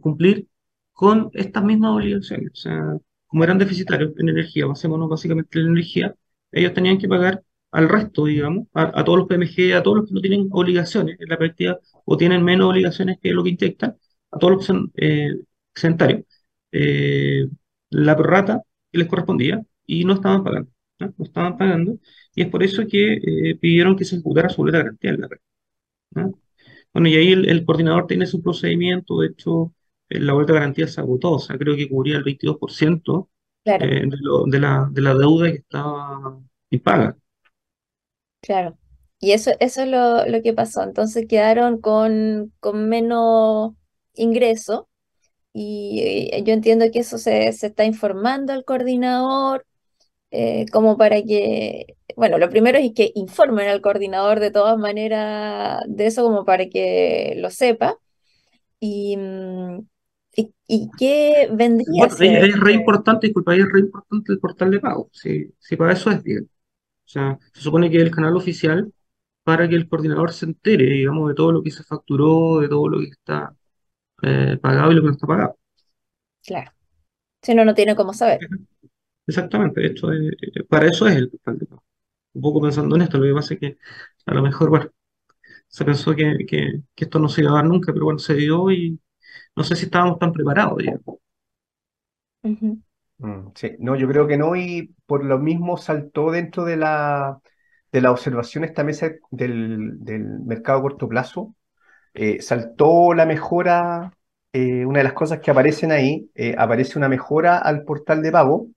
[0.00, 0.48] cumplir
[0.92, 2.50] con estas mismas obligaciones.
[2.52, 2.98] O sea,
[3.34, 6.14] como eran deficitarios en energía, basémonos básicamente en energía,
[6.52, 7.42] ellos tenían que pagar
[7.72, 11.16] al resto, digamos, a, a todos los PMG, a todos los que no tienen obligaciones
[11.18, 13.96] en la práctica o tienen menos obligaciones que lo que inyectan,
[14.30, 15.30] a todos los que son eh,
[15.74, 16.22] exentarios,
[16.70, 17.48] eh,
[17.90, 20.70] la prorrata que les correspondía y no estaban pagando,
[21.00, 21.14] ¿no?
[21.18, 21.98] No estaban pagando,
[22.36, 25.20] y es por eso que eh, pidieron que se ejecutara su boleta de garantía en
[25.20, 25.38] la red.
[26.12, 26.40] ¿no?
[26.92, 29.72] Bueno, y ahí el, el coordinador tiene su procedimiento, de hecho,
[30.10, 33.30] la boleta de garantía se agotó, o sea, creo que cubría el 22%
[33.64, 36.40] Claro, eh, de, lo- de la, de la deuda que estaba
[36.70, 37.16] impaga.
[38.40, 38.78] claro.
[39.20, 40.82] Y eso, eso es lo, lo que pasó.
[40.82, 43.72] Entonces quedaron con, con menos
[44.14, 44.88] ingreso
[45.52, 49.66] y eh, yo entiendo que eso se, se está informando al coordinador
[50.32, 55.82] eh, como para que, bueno, lo primero es que informen al coordinador de todas maneras
[55.88, 57.98] de eso como para que lo sepa.
[58.80, 59.80] Y, mm,
[60.66, 64.38] y, qué vendría a Bueno, es, ser, es re importante, disculpa, es re importante el
[64.38, 65.10] portal de pago.
[65.12, 66.44] Si, si para eso es bien.
[66.44, 68.92] O sea, se supone que es el canal oficial
[69.42, 72.88] para que el coordinador se entere, digamos, de todo lo que se facturó, de todo
[72.88, 73.54] lo que está
[74.22, 75.58] eh, pagado y lo que no está pagado.
[76.44, 76.72] claro,
[77.42, 78.40] si no, no tiene cómo saber.
[79.26, 80.30] Exactamente, de hecho, eh,
[80.68, 81.84] para eso es el portal de pago.
[82.32, 83.78] Un poco pensando en esto, lo que pasa es que
[84.26, 84.90] a lo mejor, bueno,
[85.68, 88.34] se pensó que, que, que esto no se iba a dar nunca, pero bueno, se
[88.34, 88.98] dio y
[89.56, 90.82] no sé si estábamos tan preparados,
[93.18, 97.38] Mm, sí, no, yo creo que no, y por lo mismo saltó dentro de la,
[97.92, 101.54] de la observación esta mesa del, del mercado a corto plazo,
[102.14, 104.12] eh, saltó la mejora,
[104.52, 108.32] eh, una de las cosas que aparecen ahí, eh, aparece una mejora al portal de
[108.32, 108.68] pago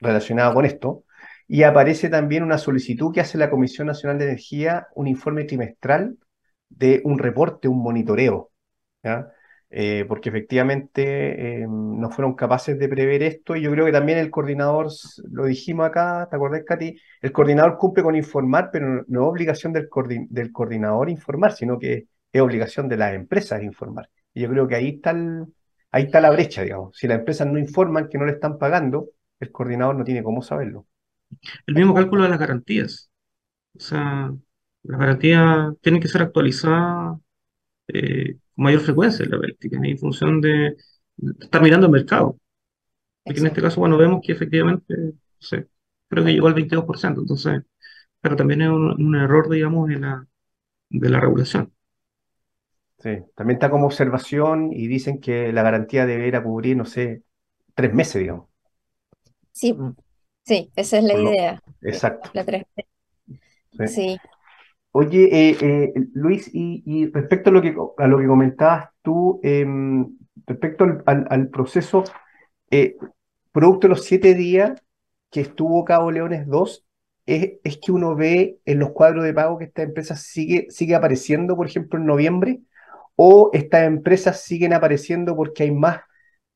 [0.00, 1.04] relacionada con esto,
[1.48, 6.18] y aparece también una solicitud que hace la Comisión Nacional de Energía, un informe trimestral
[6.70, 8.50] de un reporte, un monitoreo,
[9.04, 9.28] ¿ya?
[9.68, 14.18] Eh, porque efectivamente eh, no fueron capaces de prever esto y yo creo que también
[14.18, 14.88] el coordinador,
[15.30, 16.96] lo dijimos acá, ¿te acordás, Katy?
[17.20, 21.78] El coordinador cumple con informar, pero no, es obligación del, coordi- del coordinador informar, sino
[21.78, 24.08] que es obligación de las empresas informar.
[24.34, 25.46] Y yo creo que ahí está el-
[25.90, 26.96] ahí está la brecha, digamos.
[26.96, 30.42] Si las empresas no informan que no le están pagando, el coordinador no tiene cómo
[30.42, 30.86] saberlo.
[31.66, 33.10] El mismo cálculo de las garantías.
[33.76, 34.34] O sea,
[34.84, 37.18] las garantías tienen que ser actualizadas
[37.88, 40.76] eh, mayor frecuencia en la práctica, en función de,
[41.16, 42.38] de estar mirando el mercado.
[43.24, 45.68] Porque en este caso, bueno, vemos que efectivamente, no sé,
[46.08, 47.62] creo que llegó al 22%, entonces,
[48.20, 50.26] pero también es un, un error, digamos, de la,
[50.90, 51.72] de la regulación.
[52.98, 53.10] Sí.
[53.34, 57.22] También está como observación y dicen que la garantía deberá cubrir, no sé,
[57.74, 58.48] tres meses, digamos.
[59.52, 59.96] Sí, mm,
[60.44, 61.60] sí, esa es la idea.
[61.80, 62.30] Exacto.
[62.32, 62.64] La tres.
[63.78, 63.84] Sí.
[63.84, 64.20] Sí,
[64.98, 70.16] Oye, eh, eh, Luis, y, respecto a lo que, a lo que comentabas tú, em,
[70.46, 72.02] respecto al, proceso,
[72.70, 72.96] eh,
[73.52, 74.82] producto de los siete días
[75.30, 76.86] que estuvo Cabo Leones 2,
[77.26, 81.56] es, que uno ve en los cuadros de pago que esta empresa sigue, sigue apareciendo,
[81.56, 82.62] por ejemplo, en noviembre,
[83.16, 86.00] o estas empresas siguen apareciendo porque hay más,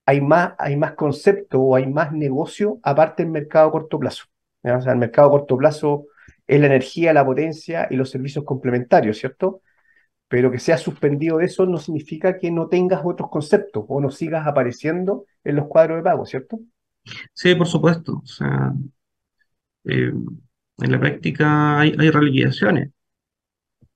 [0.06, 4.24] hay más, hay más concepto o hay más negocio aparte del mercado corto plazo.
[4.62, 4.78] ¿ya?
[4.78, 6.06] O sea, el mercado corto plazo
[6.50, 9.62] es la energía, la potencia y los servicios complementarios, ¿cierto?
[10.26, 14.48] Pero que sea suspendido eso no significa que no tengas otros conceptos o no sigas
[14.48, 16.58] apareciendo en los cuadros de pago, ¿cierto?
[17.32, 18.20] Sí, por supuesto.
[18.24, 18.72] O sea,
[19.84, 20.12] eh,
[20.78, 22.90] en la práctica hay, hay reliquidaciones.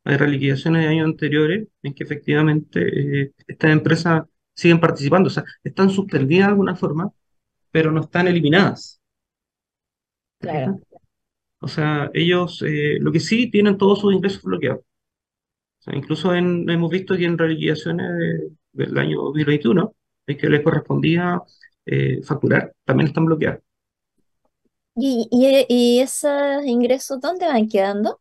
[0.04, 4.22] Hay reliquidaciones de años anteriores en que efectivamente eh, estas empresas
[4.54, 5.26] siguen participando.
[5.26, 7.10] O sea, están suspendidas de alguna forma,
[7.72, 9.00] pero no están eliminadas.
[10.38, 10.78] Claro.
[11.64, 14.80] O sea, ellos eh, lo que sí tienen todos sus ingresos bloqueados.
[15.80, 19.94] O sea, incluso en- hemos visto que en reliquidaciones de- del año 2021,
[20.26, 21.40] en que les correspondía
[21.86, 23.60] eh, facturar, también están bloqueados.
[24.96, 28.20] ¿Y, y, y esos ingresos dónde van quedando?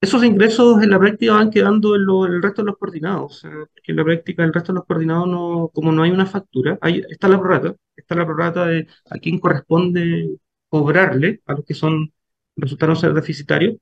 [0.00, 3.24] esos ingresos en la práctica van quedando en, lo- en el resto de los coordinados.
[3.36, 3.50] O sea,
[3.84, 6.78] en la práctica el resto de los coordinados, no, como no hay una factura,
[7.10, 10.36] está la prorata, está la prorata de a quién corresponde
[10.68, 12.12] cobrarle a los que son
[12.56, 13.76] resultaron ser deficitarios,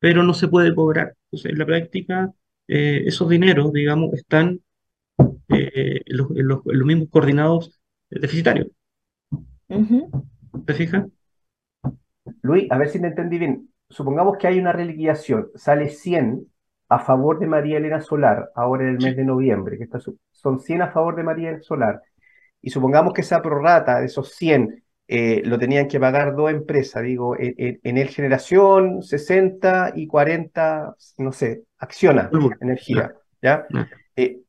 [0.00, 1.16] pero no se puede cobrar.
[1.32, 2.32] Entonces, en la práctica,
[2.68, 4.60] eh, esos dineros, digamos, están
[5.50, 7.80] eh, en los, en los- en los mismos coordinados
[8.10, 8.68] deficitarios.
[10.66, 11.06] ¿Te fijas?
[12.42, 13.70] Luis, a ver si te entendí bien.
[13.88, 16.46] Supongamos que hay una reliquiación, sale 100
[16.88, 20.18] a favor de María Elena Solar, ahora en el mes de noviembre, que está su-
[20.32, 22.02] son 100 a favor de María Elena Solar,
[22.62, 27.02] y supongamos que esa prorrata de esos 100 eh, lo tenían que pagar dos empresas,
[27.02, 32.28] digo, en, en- en El Generación 60 y 40, no sé, Acciona.
[32.60, 33.66] Energía, ¿ya?
[34.16, 34.40] Eh,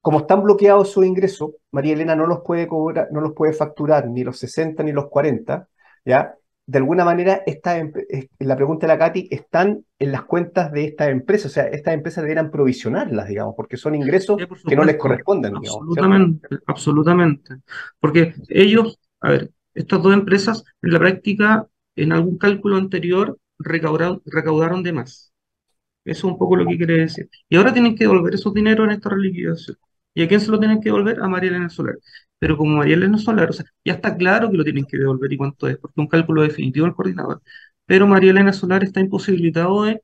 [0.00, 4.08] como están bloqueados sus ingresos, María Elena no los puede cobrar, no los puede facturar
[4.08, 5.68] ni los 60 ni los 40,
[6.04, 6.34] ¿ya?
[6.66, 10.84] De alguna manera, esta, es- la pregunta de la Katy, están en las cuentas de
[10.84, 14.76] estas empresas, o sea, estas empresas deberían provisionarlas, digamos, porque son ingresos Sí, por que
[14.76, 15.56] no les corresponden.
[15.56, 17.56] Absolutamente, absolutamente.
[18.00, 24.22] Porque ellos, a ver, estas dos empresas en la práctica, en algún cálculo anterior, recaudaron,
[24.26, 25.32] recaudaron de más.
[26.04, 27.28] Eso es un poco lo que quiere decir.
[27.48, 29.76] Y ahora tienen que devolver esos dineros en esta reliquidación.
[30.14, 31.20] ¿Y a quién se lo tienen que devolver?
[31.20, 31.96] A María Elena Solar.
[32.38, 35.32] Pero como María Elena Solar, o sea, ya está claro que lo tienen que devolver
[35.32, 37.42] y cuánto es, porque es un cálculo definitivo del coordinador.
[37.86, 40.02] Pero María Elena Solar está imposibilitado de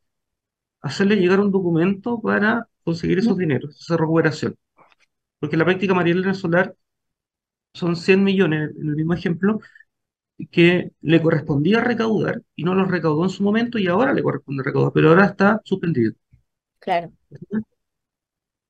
[0.81, 4.57] hacerle llegar un documento para conseguir esos dineros, esa recuperación.
[5.39, 6.75] Porque en la práctica María Elena Solar
[7.75, 9.61] son 100 millones, en el mismo ejemplo,
[10.51, 14.63] que le correspondía recaudar y no los recaudó en su momento y ahora le corresponde
[14.65, 16.15] recaudar, pero ahora está suspendido.
[16.81, 17.13] Claro,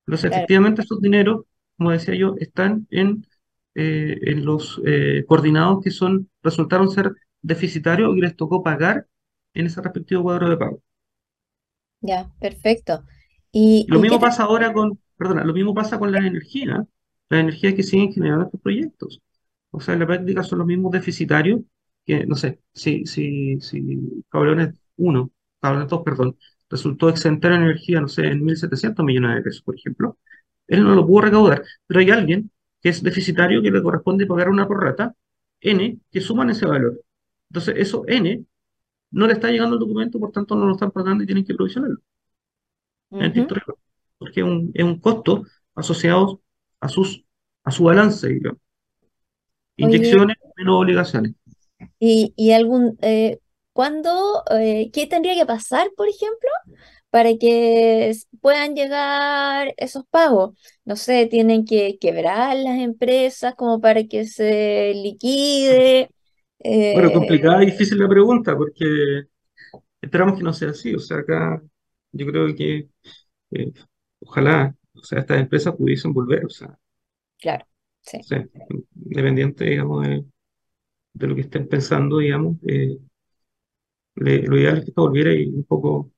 [0.06, 0.46] Entonces, claro.
[0.46, 1.44] efectivamente, esos dineros,
[1.76, 3.26] como decía yo, están en,
[3.74, 9.06] eh, en los eh, coordinados que son, resultaron ser deficitarios y les tocó pagar
[9.54, 10.82] en ese respectivo cuadro de pago.
[12.00, 13.04] Ya, perfecto.
[13.52, 16.80] ¿Y, lo y mismo pasa ahora con, perdona, lo mismo pasa con las energías,
[17.28, 19.20] las energías que siguen generando estos proyectos.
[19.70, 21.60] O sea, en la práctica son los mismos deficitarios
[22.04, 26.38] que, no sé, si, si, si Cabrones 1, Cabrones 2, perdón,
[26.70, 30.18] resultó exentar en energía, no sé, en 1.700 millones de pesos, por ejemplo,
[30.66, 32.50] él no lo pudo recaudar, pero hay alguien
[32.82, 35.14] que es deficitario que le corresponde pagar una prorrata,
[35.60, 37.02] N, que suman ese valor.
[37.50, 38.44] Entonces, eso N
[39.10, 41.54] no le está llegando el documento, por tanto no lo están pagando y tienen que
[41.54, 42.00] provisionarlo
[43.32, 43.76] tiempo récord,
[44.18, 46.42] porque es un, es un costo asociado
[46.80, 47.24] a sus
[47.64, 48.60] a su balance, digamos.
[49.80, 51.32] Oye, Inyecciones menos obligaciones.
[52.00, 52.98] ¿y, y algún...
[53.02, 53.38] Eh,
[53.72, 54.42] ¿cuándo...
[54.50, 56.48] eh, qué tendría que pasar, por ejemplo,
[57.10, 60.58] para que puedan llegar esos pagos?
[60.84, 66.10] No sé, tienen que quebrar las empresas como para que se liquide.
[66.60, 69.24] Bueno, eh, complicada y difícil la pregunta, porque
[70.00, 70.94] esperamos que no sea así.
[70.94, 71.62] O sea, acá
[72.12, 72.88] yo creo que
[73.52, 73.72] eh,
[74.20, 76.78] ojalá, o sea, estas empresas pudiesen volver, o sea,
[77.38, 77.66] claro,
[78.00, 78.46] sí, o sea,
[78.94, 80.24] independiente, digamos, de,
[81.14, 82.98] de lo que estén pensando, digamos, eh,
[84.16, 86.10] le- lo ideal es que esto volviera y un poco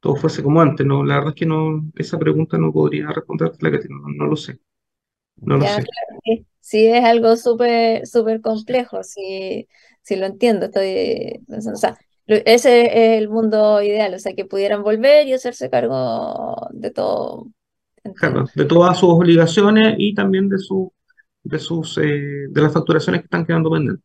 [0.00, 1.04] todo fuese como antes, ¿no?
[1.04, 4.36] La verdad es que no, esa pregunta no podría responderte la que no, no lo
[4.36, 4.60] sé,
[5.38, 5.82] no lo ya, sé.
[5.82, 9.68] claro, sí, sí es algo súper, súper complejo, sí,
[10.02, 14.82] sí lo entiendo, estoy, o sea, ese es el mundo ideal, o sea, que pudieran
[14.82, 17.46] volver y hacerse cargo de todo.
[18.12, 20.92] Claro, de todas sus obligaciones y también de su,
[21.42, 24.04] de sus eh, de las facturaciones que están quedando pendientes.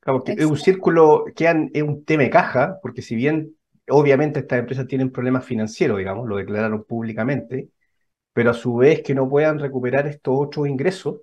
[0.00, 3.14] Claro, porque es un Exacto, círculo que han- es un tema de caja, porque si
[3.16, 3.54] bien
[3.90, 7.70] obviamente estas empresas tienen problemas financieros, digamos, lo declararon públicamente,
[8.32, 11.22] pero a su vez que no puedan recuperar estos otros ingresos,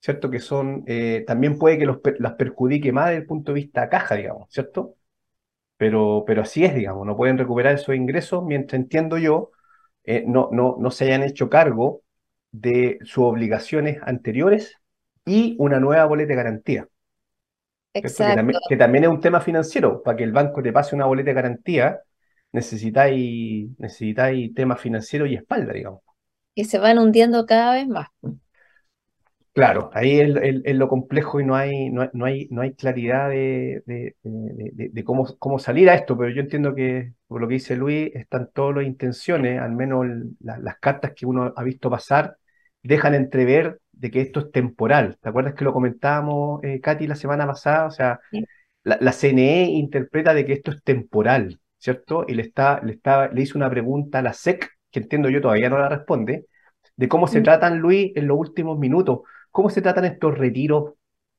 [0.00, 0.30] ¿cierto?
[0.30, 3.60] Que son, eh, también puede que los, per- las perjudique más desde el punto de
[3.62, 4.96] vista caja, digamos, ¿cierto?
[5.76, 9.50] Pero, pero así es, digamos, no pueden recuperar esos ingresos mientras entiendo yo,
[10.06, 12.02] eh, no, no, no se hayan hecho cargo
[12.52, 14.76] de sus obligaciones anteriores
[15.26, 16.88] y una nueva boleta de garantía.
[17.94, 20.02] exacto, también, que también es un tema financiero.
[20.02, 22.00] Para que el banco te pase una boleta de garantía,
[22.52, 26.02] necesitáis, necesitáis temas financieros y espalda, digamos.
[26.54, 28.08] que se van hundiendo cada vez más.
[29.56, 32.60] Claro, ahí es, es- es lo complejo y no hay, no hay, no hay, no
[32.60, 36.74] hay claridad de, de- de- de- de cómo, cómo salir a esto, pero yo entiendo
[36.74, 40.76] que, por lo que dice Luis, están todas las intenciones, al menos el- la- las
[40.78, 42.36] cartas que uno ha visto pasar,
[42.82, 45.16] dejan entrever de que esto es temporal.
[45.22, 47.86] ¿Te acuerdas que lo comentábamos, eh, Katy, la semana pasada?
[47.86, 48.46] O sea, Sí,
[48.84, 52.24] la, la CNE interpreta de que esto es temporal, ¿cierto?
[52.28, 55.40] Y le está, le está, le hizo una pregunta a la SEC, que entiendo yo
[55.40, 56.46] todavía no la responde,
[56.96, 59.20] de cómo se Mm, tratan, Luis, en los últimos minutos.
[59.56, 60.92] ¿Cómo se tratan estos retiros?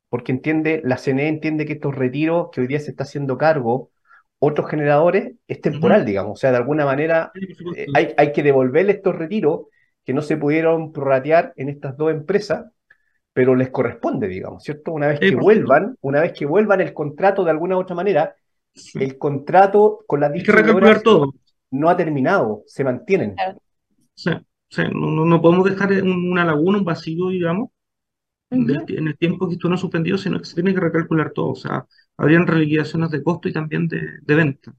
[0.10, 3.92] Porque entiende, la CNE entiende que estos retiros que hoy día se está haciendo cargo
[4.40, 6.32] otros generadores es temporal, digamos.
[6.32, 7.32] O sea, de alguna manera
[7.76, 9.68] eh, hay, hay, que devolverle estos retiros
[10.04, 12.66] que no se pudieron prorratear en estas dos empresas,
[13.34, 14.94] pero les corresponde, digamos, ¿cierto?
[14.94, 18.36] Una vez que vuelvan, una vez que vuelvan el contrato de alguna u otra manera,
[18.96, 21.36] el contrato con las distribuidoras todo.
[21.70, 23.36] no ha terminado, se mantienen.
[24.16, 24.32] Sí,
[24.92, 27.70] no, no, podemos dejar una laguna, un vacío, digamos,
[28.50, 31.52] en el tiempo que esto no ha suspendido, sino que se tiene que recalcular todo.
[31.52, 31.86] O sea,
[32.18, 34.74] habrían reliquidaciones de costo y también de, de venta.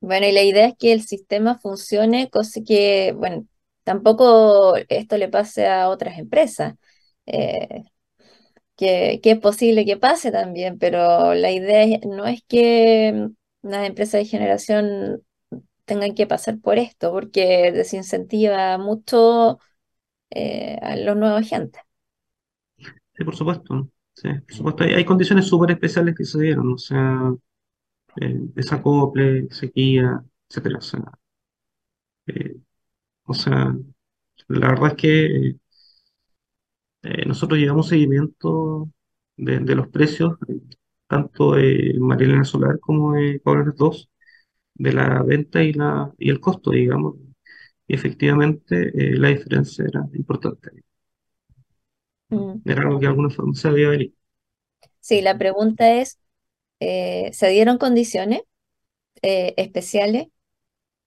[0.00, 3.46] Bueno, y la idea es que el sistema funcione, cosa que, bueno,
[3.82, 6.74] tampoco esto le pase a otras empresas,
[7.26, 7.82] eh,
[8.76, 13.28] que, es posible que pase también, pero la idea no es que
[13.62, 15.22] las empresas de generación
[15.86, 19.58] tengan que pasar por esto, porque desincentiva mucho
[20.30, 21.82] eh, a los nuevos agentes.
[23.16, 23.90] Sí, por supuesto.
[24.14, 24.84] Sí, por supuesto.
[24.84, 27.32] Hay, condiciones súper especiales que se dieron, o sea,
[28.20, 30.78] eh, desacople, sequía, etcétera.
[30.78, 31.02] O sea,
[32.26, 32.56] eh,
[33.24, 33.76] o sea,
[34.48, 35.56] la verdad es que
[37.02, 38.90] eh, nosotros llevamos seguimiento
[39.36, 40.36] de, los precios,
[41.06, 44.10] tanto de Marilena Solar como de Power 2,
[44.74, 47.16] de la venta y, la, y el costo, digamos.
[47.88, 50.70] Y efectivamente la diferencia era importante.
[52.28, 52.60] Mm.
[52.64, 54.12] Era algo que de alguna forma se había venido.
[55.00, 56.18] Sí, la pregunta es,
[56.80, 58.42] eh, ¿se dieron condiciones
[59.22, 60.28] eh, especiales,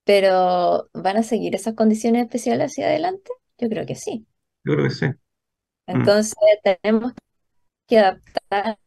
[0.04, 3.32] pero ¿van a seguir esas condiciones especiales hacia adelante?
[3.58, 4.26] Yo creo que sí.
[4.64, 5.06] Yo creo que sí.
[5.08, 5.16] Mm.
[5.88, 7.14] Entonces tenemos
[7.88, 8.80] que adaptarnos.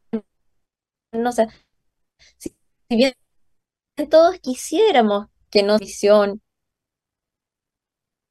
[1.13, 1.49] A,
[2.39, 2.51] si,
[2.89, 3.13] si bien
[4.11, 6.43] todos quisiéramos que nos visión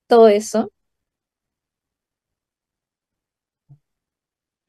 [0.08, 0.72] todo eso,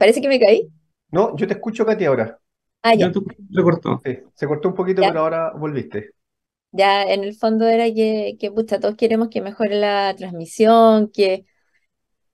[0.03, 0.69] Parece que me caí.
[1.13, 2.37] No, yo te escucho, Katy, ahora.
[2.83, 3.13] Ah, ya.
[3.13, 4.01] Se cortó.
[4.03, 6.11] se cortó un poquito, pero ahora volviste.
[6.73, 11.47] Ya, en el fondo era que, que pucha, todos queremos que mejore la transmisión, que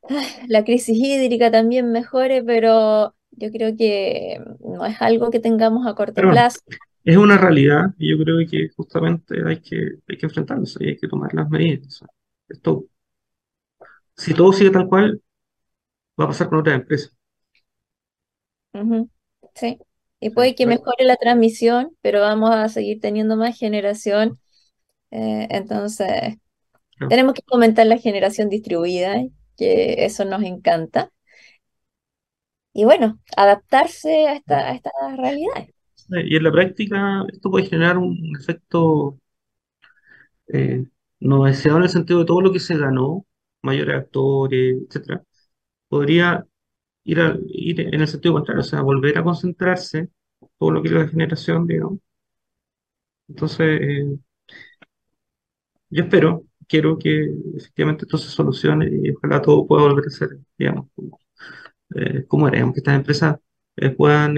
[0.09, 5.87] ah, la crisis hídrica también mejore, pero yo creo que no es algo que tengamos
[5.87, 6.61] a corto plazo.
[7.05, 9.77] Es una realidad y yo creo que justamente hay que,
[10.09, 12.03] hay que enfrentarse y hay que tomar las medidas.
[12.49, 12.87] Esto,
[14.17, 15.21] si todo sigue tal cual,
[16.19, 17.18] va a pasar con otras empresas.
[19.55, 19.79] Sí.
[20.21, 24.41] Y puede que mejore la transmisión, pero vamos a seguir teniendo más generación.
[25.11, 26.37] Eh, entonces,
[27.09, 29.23] tenemos que comentar la generación distribuida,
[29.57, 31.11] que eso nos encanta.
[32.73, 35.75] Y bueno, adaptarse a, esta, a estas realidades.
[36.11, 39.19] Y en la práctica, esto puede generar un efecto
[40.49, 40.85] eh,
[41.21, 43.27] no deseado en el sentido de todo lo que se ganó,
[43.63, 45.23] mayores actores, etcétera,
[45.89, 46.47] podría
[47.09, 50.11] ir, en el sentido contrario, o sea, volver a concentrarse
[50.59, 52.01] todo lo que es la generación, digamos.
[53.29, 54.19] Entonces, eh,
[55.91, 60.39] yo espero, quiero que efectivamente esto se solucione y ojalá todo pueda volver a ser,
[60.59, 60.89] digamos,
[62.29, 63.37] como, eh, que estas empresas
[63.77, 64.37] eh, puedan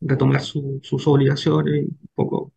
[0.00, 2.52] retomar sus obligaciones un poco.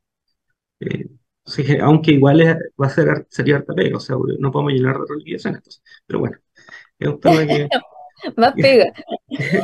[1.81, 2.41] aunque igual
[2.81, 6.37] va a ser sería harta pega, o sea, no podemos llenar de reliquidaciones, pero bueno,
[6.99, 7.69] es un tema que,
[8.35, 8.91] Más pega.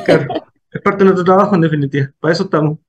[0.05, 0.26] Claro,
[0.72, 2.80] es parte de nuestro trabajo en definitiva, para eso estamos.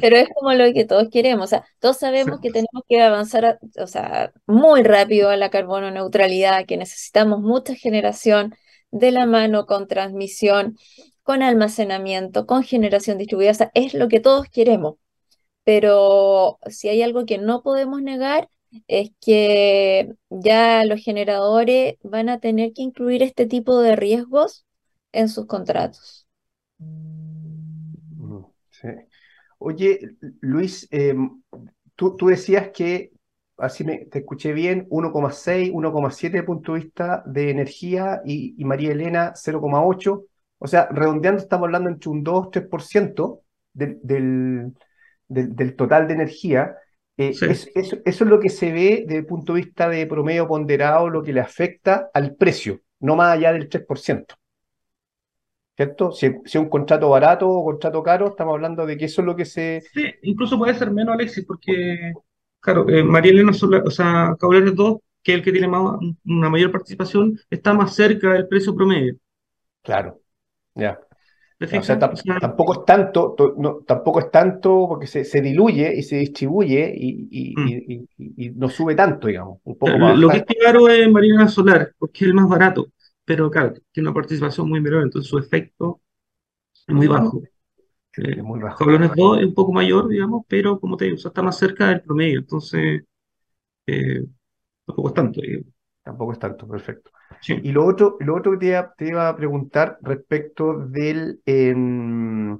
[0.00, 3.58] Pero es como lo que todos queremos, o sea, todos sabemos que tenemos que avanzar,
[3.78, 8.54] o sea, muy rápido a la carbono neutralidad, que necesitamos mucha generación
[8.90, 10.76] de la mano con transmisión,
[11.22, 14.96] con almacenamiento, con generación distribuida, o sea, es lo que todos queremos.
[15.64, 18.48] Pero si hay algo que no podemos negar
[18.86, 24.66] es que ya los generadores van a tener que incluir este tipo de riesgos
[25.18, 26.26] en sus contratos.
[28.70, 28.88] Sí.
[29.58, 29.98] Oye,
[30.40, 31.42] Luis, em,
[31.96, 33.10] tú, decías que,
[33.56, 39.32] así me, te escuché bien, 1,6, 1,7 punto de vista de energía y, María Elena
[39.34, 40.24] 0,8.
[40.58, 43.40] O sea, redondeando estamos hablando entre un 2, 3%
[43.72, 44.72] del, del,
[45.26, 46.76] del, total de energía.
[47.16, 51.08] Eh, eso, es lo que se ve desde el punto de vista de promedio ponderado,
[51.08, 54.36] lo que le afecta al precio, no más allá del 3%.
[55.78, 56.10] ¿Cierto?
[56.10, 59.36] Si, es un contrato barato o contrato caro, estamos hablando de que eso es lo
[59.36, 59.80] que se...
[59.94, 62.14] Sí, incluso puede ser menos, Alexis, porque,
[62.58, 66.72] claro, eh, María Elena o sea, Cauleres 2, que es el que tiene una mayor
[66.72, 69.14] participación, está más cerca del precio promedio.
[69.84, 70.20] Claro,
[70.74, 70.98] ya.
[71.60, 76.92] O sea, tampoco es tanto, no, tampoco es tanto porque se, diluye y se distribuye
[76.92, 77.54] y,
[78.16, 78.58] y, mm.
[78.58, 79.60] no sube tanto, digamos.
[79.62, 82.88] Un poco más lo que es claro es Marina Solar, porque es el más barato
[83.28, 86.00] pero claro, tiene una participación muy menor, entonces su efecto
[86.86, 87.42] es muy bajo.
[88.16, 88.82] Eh, es muy bajo.
[88.86, 91.58] Jabones 2 es un poco mayor, digamos, pero como te digo, o sea, está más
[91.58, 93.02] cerca del promedio, entonces
[93.86, 94.24] eh,
[94.86, 95.74] tampoco es tanto, digamos.
[96.02, 97.10] Tampoco es tanto, perfecto.
[97.42, 97.60] Sí.
[97.62, 101.42] Y lo otro, lo otro que te iba, te iba a preguntar respecto del...
[101.44, 102.58] em,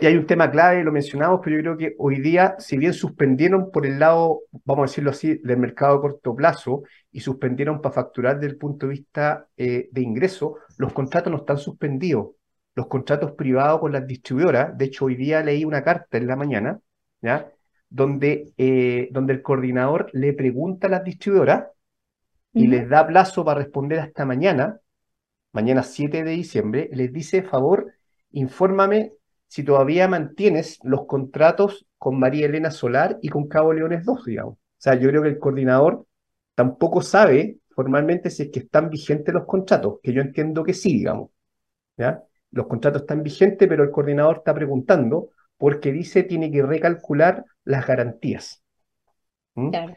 [0.00, 2.92] y hay un tema clave, lo mencionamos, pero yo creo que hoy día, si bien
[2.92, 7.80] suspendieron por el lado, vamos a decirlo así, del mercado a corto plazo y suspendieron
[7.80, 12.28] para facturar desde el punto de vista eh, de ingreso, los contratos no están suspendidos.
[12.74, 16.36] Los contratos privados con las distribuidoras, de hecho hoy día leí una carta en la
[16.36, 16.78] mañana,
[17.22, 17.50] ¿ya?
[17.88, 21.64] Donde, eh, donde el coordinador le pregunta a las distribuidoras
[22.52, 24.80] y les da plazo para responder hasta mañana,
[25.52, 27.92] mañana 7 de diciembre, les dice, favor,
[28.30, 29.12] infórmame
[29.48, 34.54] si todavía mantienes los contratos con María Elena Solar y con Cabo Leones 2, digamos.
[34.54, 36.06] O sea, yo creo que el coordinador
[36.54, 40.98] tampoco sabe formalmente si es que están vigentes los contratos, que yo entiendo que sí,
[40.98, 41.30] digamos.
[41.96, 42.22] ¿ya?
[42.50, 47.86] Los contratos están vigentes, pero el coordinador está preguntando porque dice tiene que recalcular las
[47.86, 48.62] garantías.
[49.54, 49.70] ¿Mm?
[49.70, 49.96] Claro.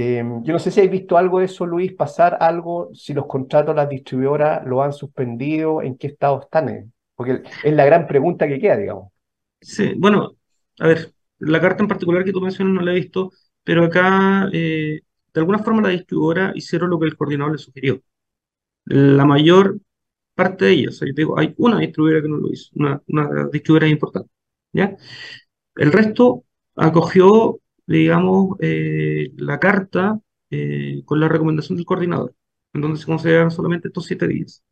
[0.00, 3.26] Eh, yo no sé si habéis visto algo de eso, Luis, pasar algo, si los
[3.26, 6.92] contratos las distribuidoras lo han suspendido, en qué estado están?
[7.18, 9.10] Porque es la gran pregunta que queda, digamos.
[9.60, 10.36] Sí, bueno,
[10.78, 13.32] a ver, la carta en particular que tú mencionas no la he visto,
[13.64, 15.00] pero acá, eh,
[15.34, 18.00] de alguna forma, la distribuidora hicieron lo que el coordinador le sugirió.
[18.84, 19.80] La mayor
[20.36, 23.02] parte de ellas, o digo, hay una distribuidora que no lo hizo, una,
[23.52, 24.30] distribuidora importante.
[25.74, 26.44] El resto
[26.76, 32.32] acogió, digamos, eh, la carta eh, con la recomendación del coordinador,
[32.74, 34.62] en donde se consideran solamente estos siete días.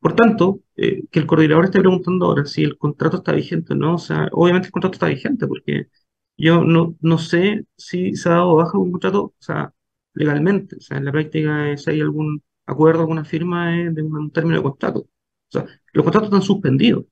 [0.00, 3.76] Por tanto, eh, que el coordinador esté preguntando ahora si el contrato está vigente o
[3.76, 5.88] no, o sea, obviamente el contrato está vigente, porque
[6.36, 9.72] yo no, no sé si se ha dado baja un contrato, o sea,
[10.14, 14.02] legalmente, o sea, en la práctica, eh, si hay algún acuerdo, alguna firma eh, de
[14.02, 15.00] un término de contrato.
[15.00, 15.08] O
[15.50, 17.04] sea, los contratos están suspendidos,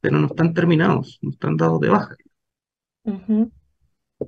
[0.00, 2.16] pero no están terminados, no están dados de baja.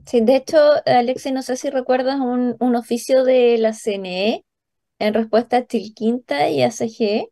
[0.06, 4.44] Sí, de hecho, Alexi, no sé si recuerdas un, un oficio de la CNE
[4.98, 7.30] en respuesta a Tilquinta y ACG,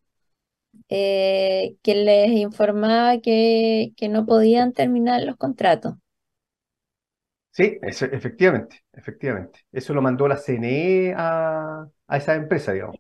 [0.91, 5.97] eh, que les informaba que, que no podían terminar los contratos.
[7.51, 9.61] Sí, eso, efectivamente, efectivamente.
[9.73, 12.97] Eso lo mandó la CNE a, a esa empresa, digamos.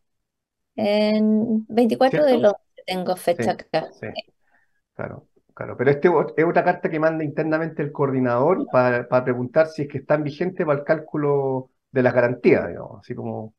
[0.76, 2.46] En 24 del ¿Cierto?
[2.46, 3.90] 11 tengo fecha Sí, acá.
[3.90, 4.06] sí,
[4.94, 5.76] claro, claro.
[5.76, 9.88] Pero este es otra carta que manda internamente el coordinador para, para preguntar si es
[9.88, 13.00] que están vigentes para el cálculo de las garantías, digamos.
[13.00, 13.54] Así como,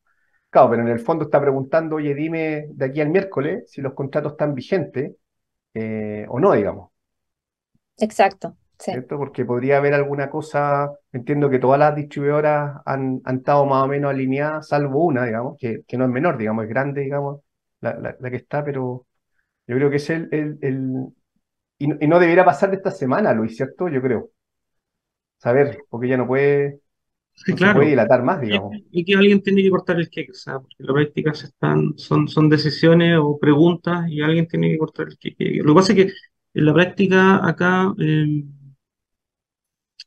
[0.50, 3.94] claro, pero en el fondo está preguntando, oye, dime de aquí al miércoles si los
[3.94, 5.16] contratos están vigentes
[5.74, 6.90] eh, o no, digamos.
[7.98, 8.92] Exacto, sí.
[8.92, 9.18] ¿cierto?
[9.18, 13.88] Porque podría haber alguna cosa, entiendo que todas las distribuidoras han, han estado más o
[13.88, 17.40] menos alineadas, salvo una, digamos, que, que no es menor, digamos, es grande, digamos,
[17.80, 19.06] la, la- la que está, pero
[19.66, 21.08] yo creo que es el, el, el-
[21.78, 23.88] y, no- y no debiera pasar de esta semana, Luis, ¿cierto?
[23.88, 24.30] Yo creo.
[25.38, 26.80] Saber, porque ya no puede,
[27.44, 27.74] Sí, no se claro.
[27.74, 28.72] puede dilatar más, Y, digamos.
[28.90, 31.46] y que alguien tiene que cortar el queque, o sea, porque en la práctica se
[31.46, 35.60] están, son, son decisiones o preguntas y alguien tiene que cortar el queque.
[35.62, 36.12] Lo que pasa es que
[36.54, 38.44] en la práctica acá, eh,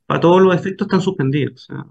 [0.06, 1.54] para todos los efectos están suspendidos.
[1.70, 1.86] O sea,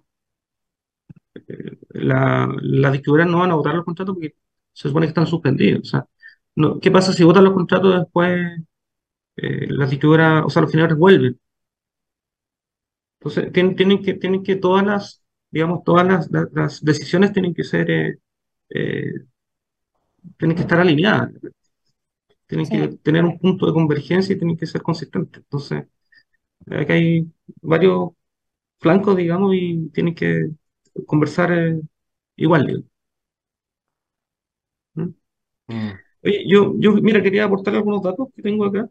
[1.49, 4.35] eh, la, las distribuidoras no van a votar los contratos porque
[4.73, 5.81] se supone que están suspendidos.
[5.83, 6.07] O sea,
[6.57, 8.61] no, ¿qué pasa si votan los contratos después?
[9.37, 11.41] eh, las distribuidoras, o sea, los finales vuelven.
[13.21, 15.20] Entonces, tienen, tienen que, tienen que todas las,
[15.51, 18.19] digamos, todas las, las- las decisiones tienen que ser, eh,
[18.71, 19.13] eh,
[20.39, 21.31] tienen que estar alineadas,
[22.47, 22.75] tienen Sí.
[22.75, 25.43] que tener un punto de convergencia y tienen que ser consistentes.
[25.43, 25.87] Entonces,
[26.71, 27.33] aquí hay
[27.63, 28.11] varios
[28.81, 30.51] flancos, digamos, y tienen que
[31.07, 31.81] conversar eh,
[32.37, 32.67] igual.
[32.67, 32.87] digamos.
[34.95, 35.15] ¿Mm?
[35.69, 38.89] Mm, Oye, yo, yo, mira, quería aportar algunos datos que tengo acá,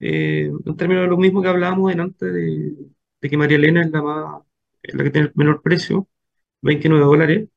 [0.00, 2.74] eh, en términos de lo mismo que hablábamos antes de,
[3.20, 4.42] de que María Elena es la más,
[4.92, 6.08] la que tiene el menor precio,
[6.62, 7.48] 29 dólares.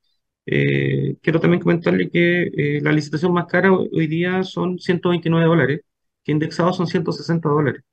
[0.46, 5.82] Eh, quiero también comentarle que eh, la licitación más cara hoy día son 129 dólares,
[6.24, 7.84] que indexados son 160 dólares.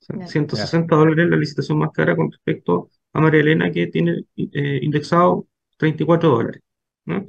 [0.00, 0.26] O sea, Ya.
[0.26, 5.46] 160 dólares la licitación más cara con respecto a María Elena, que tiene eh, indexado
[5.76, 6.62] 34 dólares.
[7.04, 7.26] ¿no?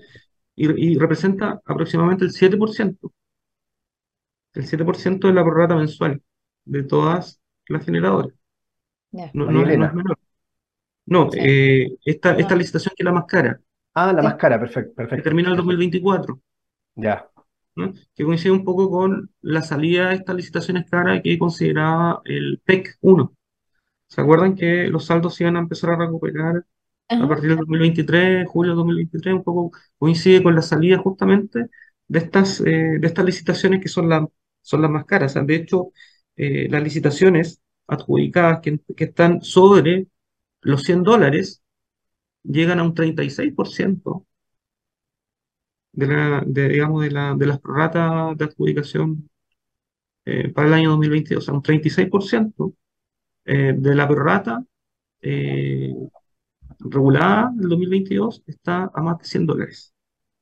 [0.55, 3.13] Y, y representa aproximadamente el 7%,
[4.53, 6.21] el 7% de la prorrata mensual
[6.65, 8.33] de todas las generadoras.
[9.33, 9.93] No, no es, no es Elena.
[9.93, 10.19] menor.
[11.07, 11.39] No, Sí.
[11.41, 12.57] eh, esta, esta Ah.
[12.57, 13.61] licitación que es la más cara,
[13.95, 15.23] Ah, la más cara, perfecto, que perfecto.
[15.23, 15.57] termina el perfecto.
[15.57, 16.41] 2024.
[16.95, 17.29] Ya,
[17.75, 17.93] ¿no?
[18.15, 22.97] que coincide un poco con la salida de estas licitaciones caras que consideraba el PEC
[23.01, 23.33] 1.
[24.07, 26.65] ¿Se acuerdan que los saldos se iban a empezar a recuperar
[27.09, 29.35] a partir del 2023, julio del 2023?
[29.35, 31.67] Un poco coincide con la salida justamente
[32.07, 34.23] de estas, eh, de estas licitaciones que son las
[34.61, 35.35] son las más caras.
[35.35, 35.89] de hecho,
[36.37, 40.07] eh, las licitaciones adjudicadas que, están sobre
[40.61, 41.63] los 100 dólares
[42.43, 44.25] llegan a un 36%
[45.91, 49.29] de, la, de, digamos, de, la, de las prorratas de adjudicación
[50.25, 51.43] eh, para el año 2022.
[51.43, 52.75] O sea, un 36%
[53.45, 54.63] eh, de la prorrata
[56.79, 59.93] regulada del 2022 está a más de 100 dólares.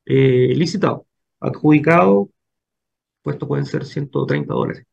[0.05, 1.05] licitado,
[1.39, 2.29] adjudicado,
[3.21, 4.85] puesto pueden ser 130 dólares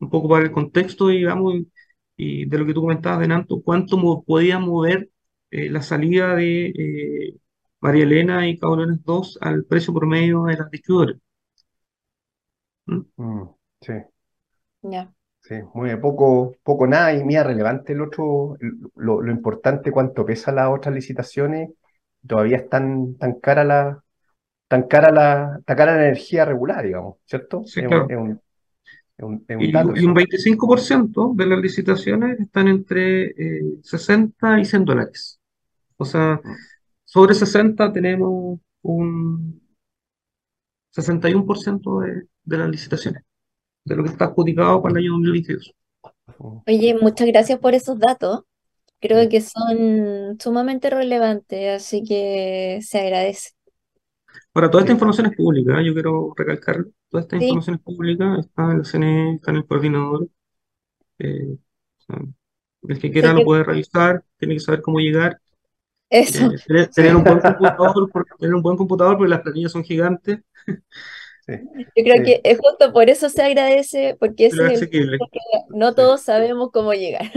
[0.00, 1.54] un poco para el contexto, digamos,
[2.16, 3.96] y, de lo que tú comentabas, Nanto, cuánto
[4.26, 5.10] podía mover
[5.50, 7.36] eh, la salida de eh,
[7.80, 11.20] María Elena y Cabrones 2 al precio promedio de las distribuidoras.
[12.86, 13.00] ¿Mm?
[13.16, 13.48] Mm,
[13.80, 13.92] sí.
[14.82, 15.12] Ya.
[15.42, 18.56] Sí, muy poco, poco nada, y mira, relevante el otro,
[18.96, 21.70] lo, importante cuánto pesa las otras licitaciones,
[22.26, 24.04] todavía es tan, tan cara la,
[24.68, 27.64] tan cara la, tan cara la energía regular, digamos, ¿cierto?
[27.64, 28.06] Sí, claro
[29.20, 33.34] y, un 25% de las licitaciones están entre
[33.82, 35.40] 60 eh, y 100 dólares.
[35.96, 36.40] O sea,
[37.04, 39.60] sobre 60 tenemos un
[40.94, 43.22] 61% de, de las licitaciones,
[43.84, 45.74] de lo que está adjudicado para el año 2022.
[46.66, 48.42] Oye, muchas gracias por esos datos.
[49.00, 53.50] Creo que son sumamente relevantes, así que se agradece.
[54.52, 58.72] Ahora, toda esta información es pública, yo quiero recalcar, toda esta información es pública, está
[58.72, 60.28] en el CNE, está en el coordinador.
[61.18, 61.56] Eh,
[62.88, 65.40] el que quiera lo puede revisar, tiene que saber cómo llegar.
[66.08, 66.50] Eso.
[66.68, 70.40] Eh, tener, un buen computador, porque, tener un buen computador porque las planillas son gigantes.
[71.46, 74.54] Yo creo que es justo por eso se agradece, porque, es
[75.68, 77.30] no todos sabemos cómo llegar.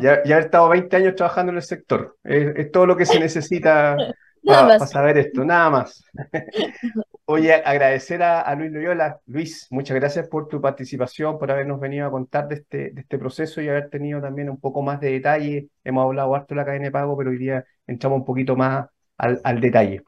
[0.00, 2.16] Ya, ya, he estado 20 años trabajando en el sector.
[2.24, 3.96] Es, todo lo que se necesita
[4.44, 6.04] para saber esto, nada más.
[7.26, 9.20] Oye, agradecer a, Luis Loyola.
[9.26, 13.18] Luis, muchas gracias por tu participación, por habernos venido a contar de este, de este
[13.18, 15.68] proceso y haber tenido también un poco más de detalle.
[15.84, 18.86] Hemos hablado harto de la cadena de pago, pero hoy día entramos un poquito más
[19.16, 20.02] al, detalle.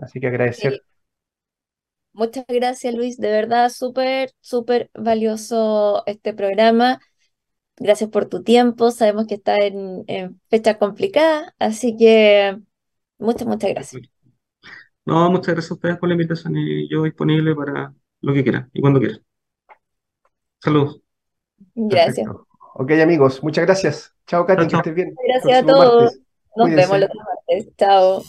[0.00, 0.80] Así que agradecer.
[2.12, 3.16] Muchas gracias, Luis.
[3.16, 7.00] De verdad, súper, súper valioso este programa.
[7.76, 8.92] Gracias por tu tiempo.
[8.92, 12.58] Sabemos que está en, en fecha complicada, así que
[13.20, 14.02] muchas, muchas gracias.
[15.04, 18.70] No, muchas gracias a ustedes por la invitación y yo disponible para lo que quieran
[18.72, 19.20] y cuando quieran.
[20.60, 21.00] Saludos.
[21.74, 22.28] Gracias.
[22.74, 24.14] Ok, amigos, muchas gracias.
[24.26, 25.14] Chao, Katy, que estés bien.
[25.26, 26.18] Gracias a todos.
[26.56, 27.76] Nos vemos los martes.
[27.76, 28.22] Chao.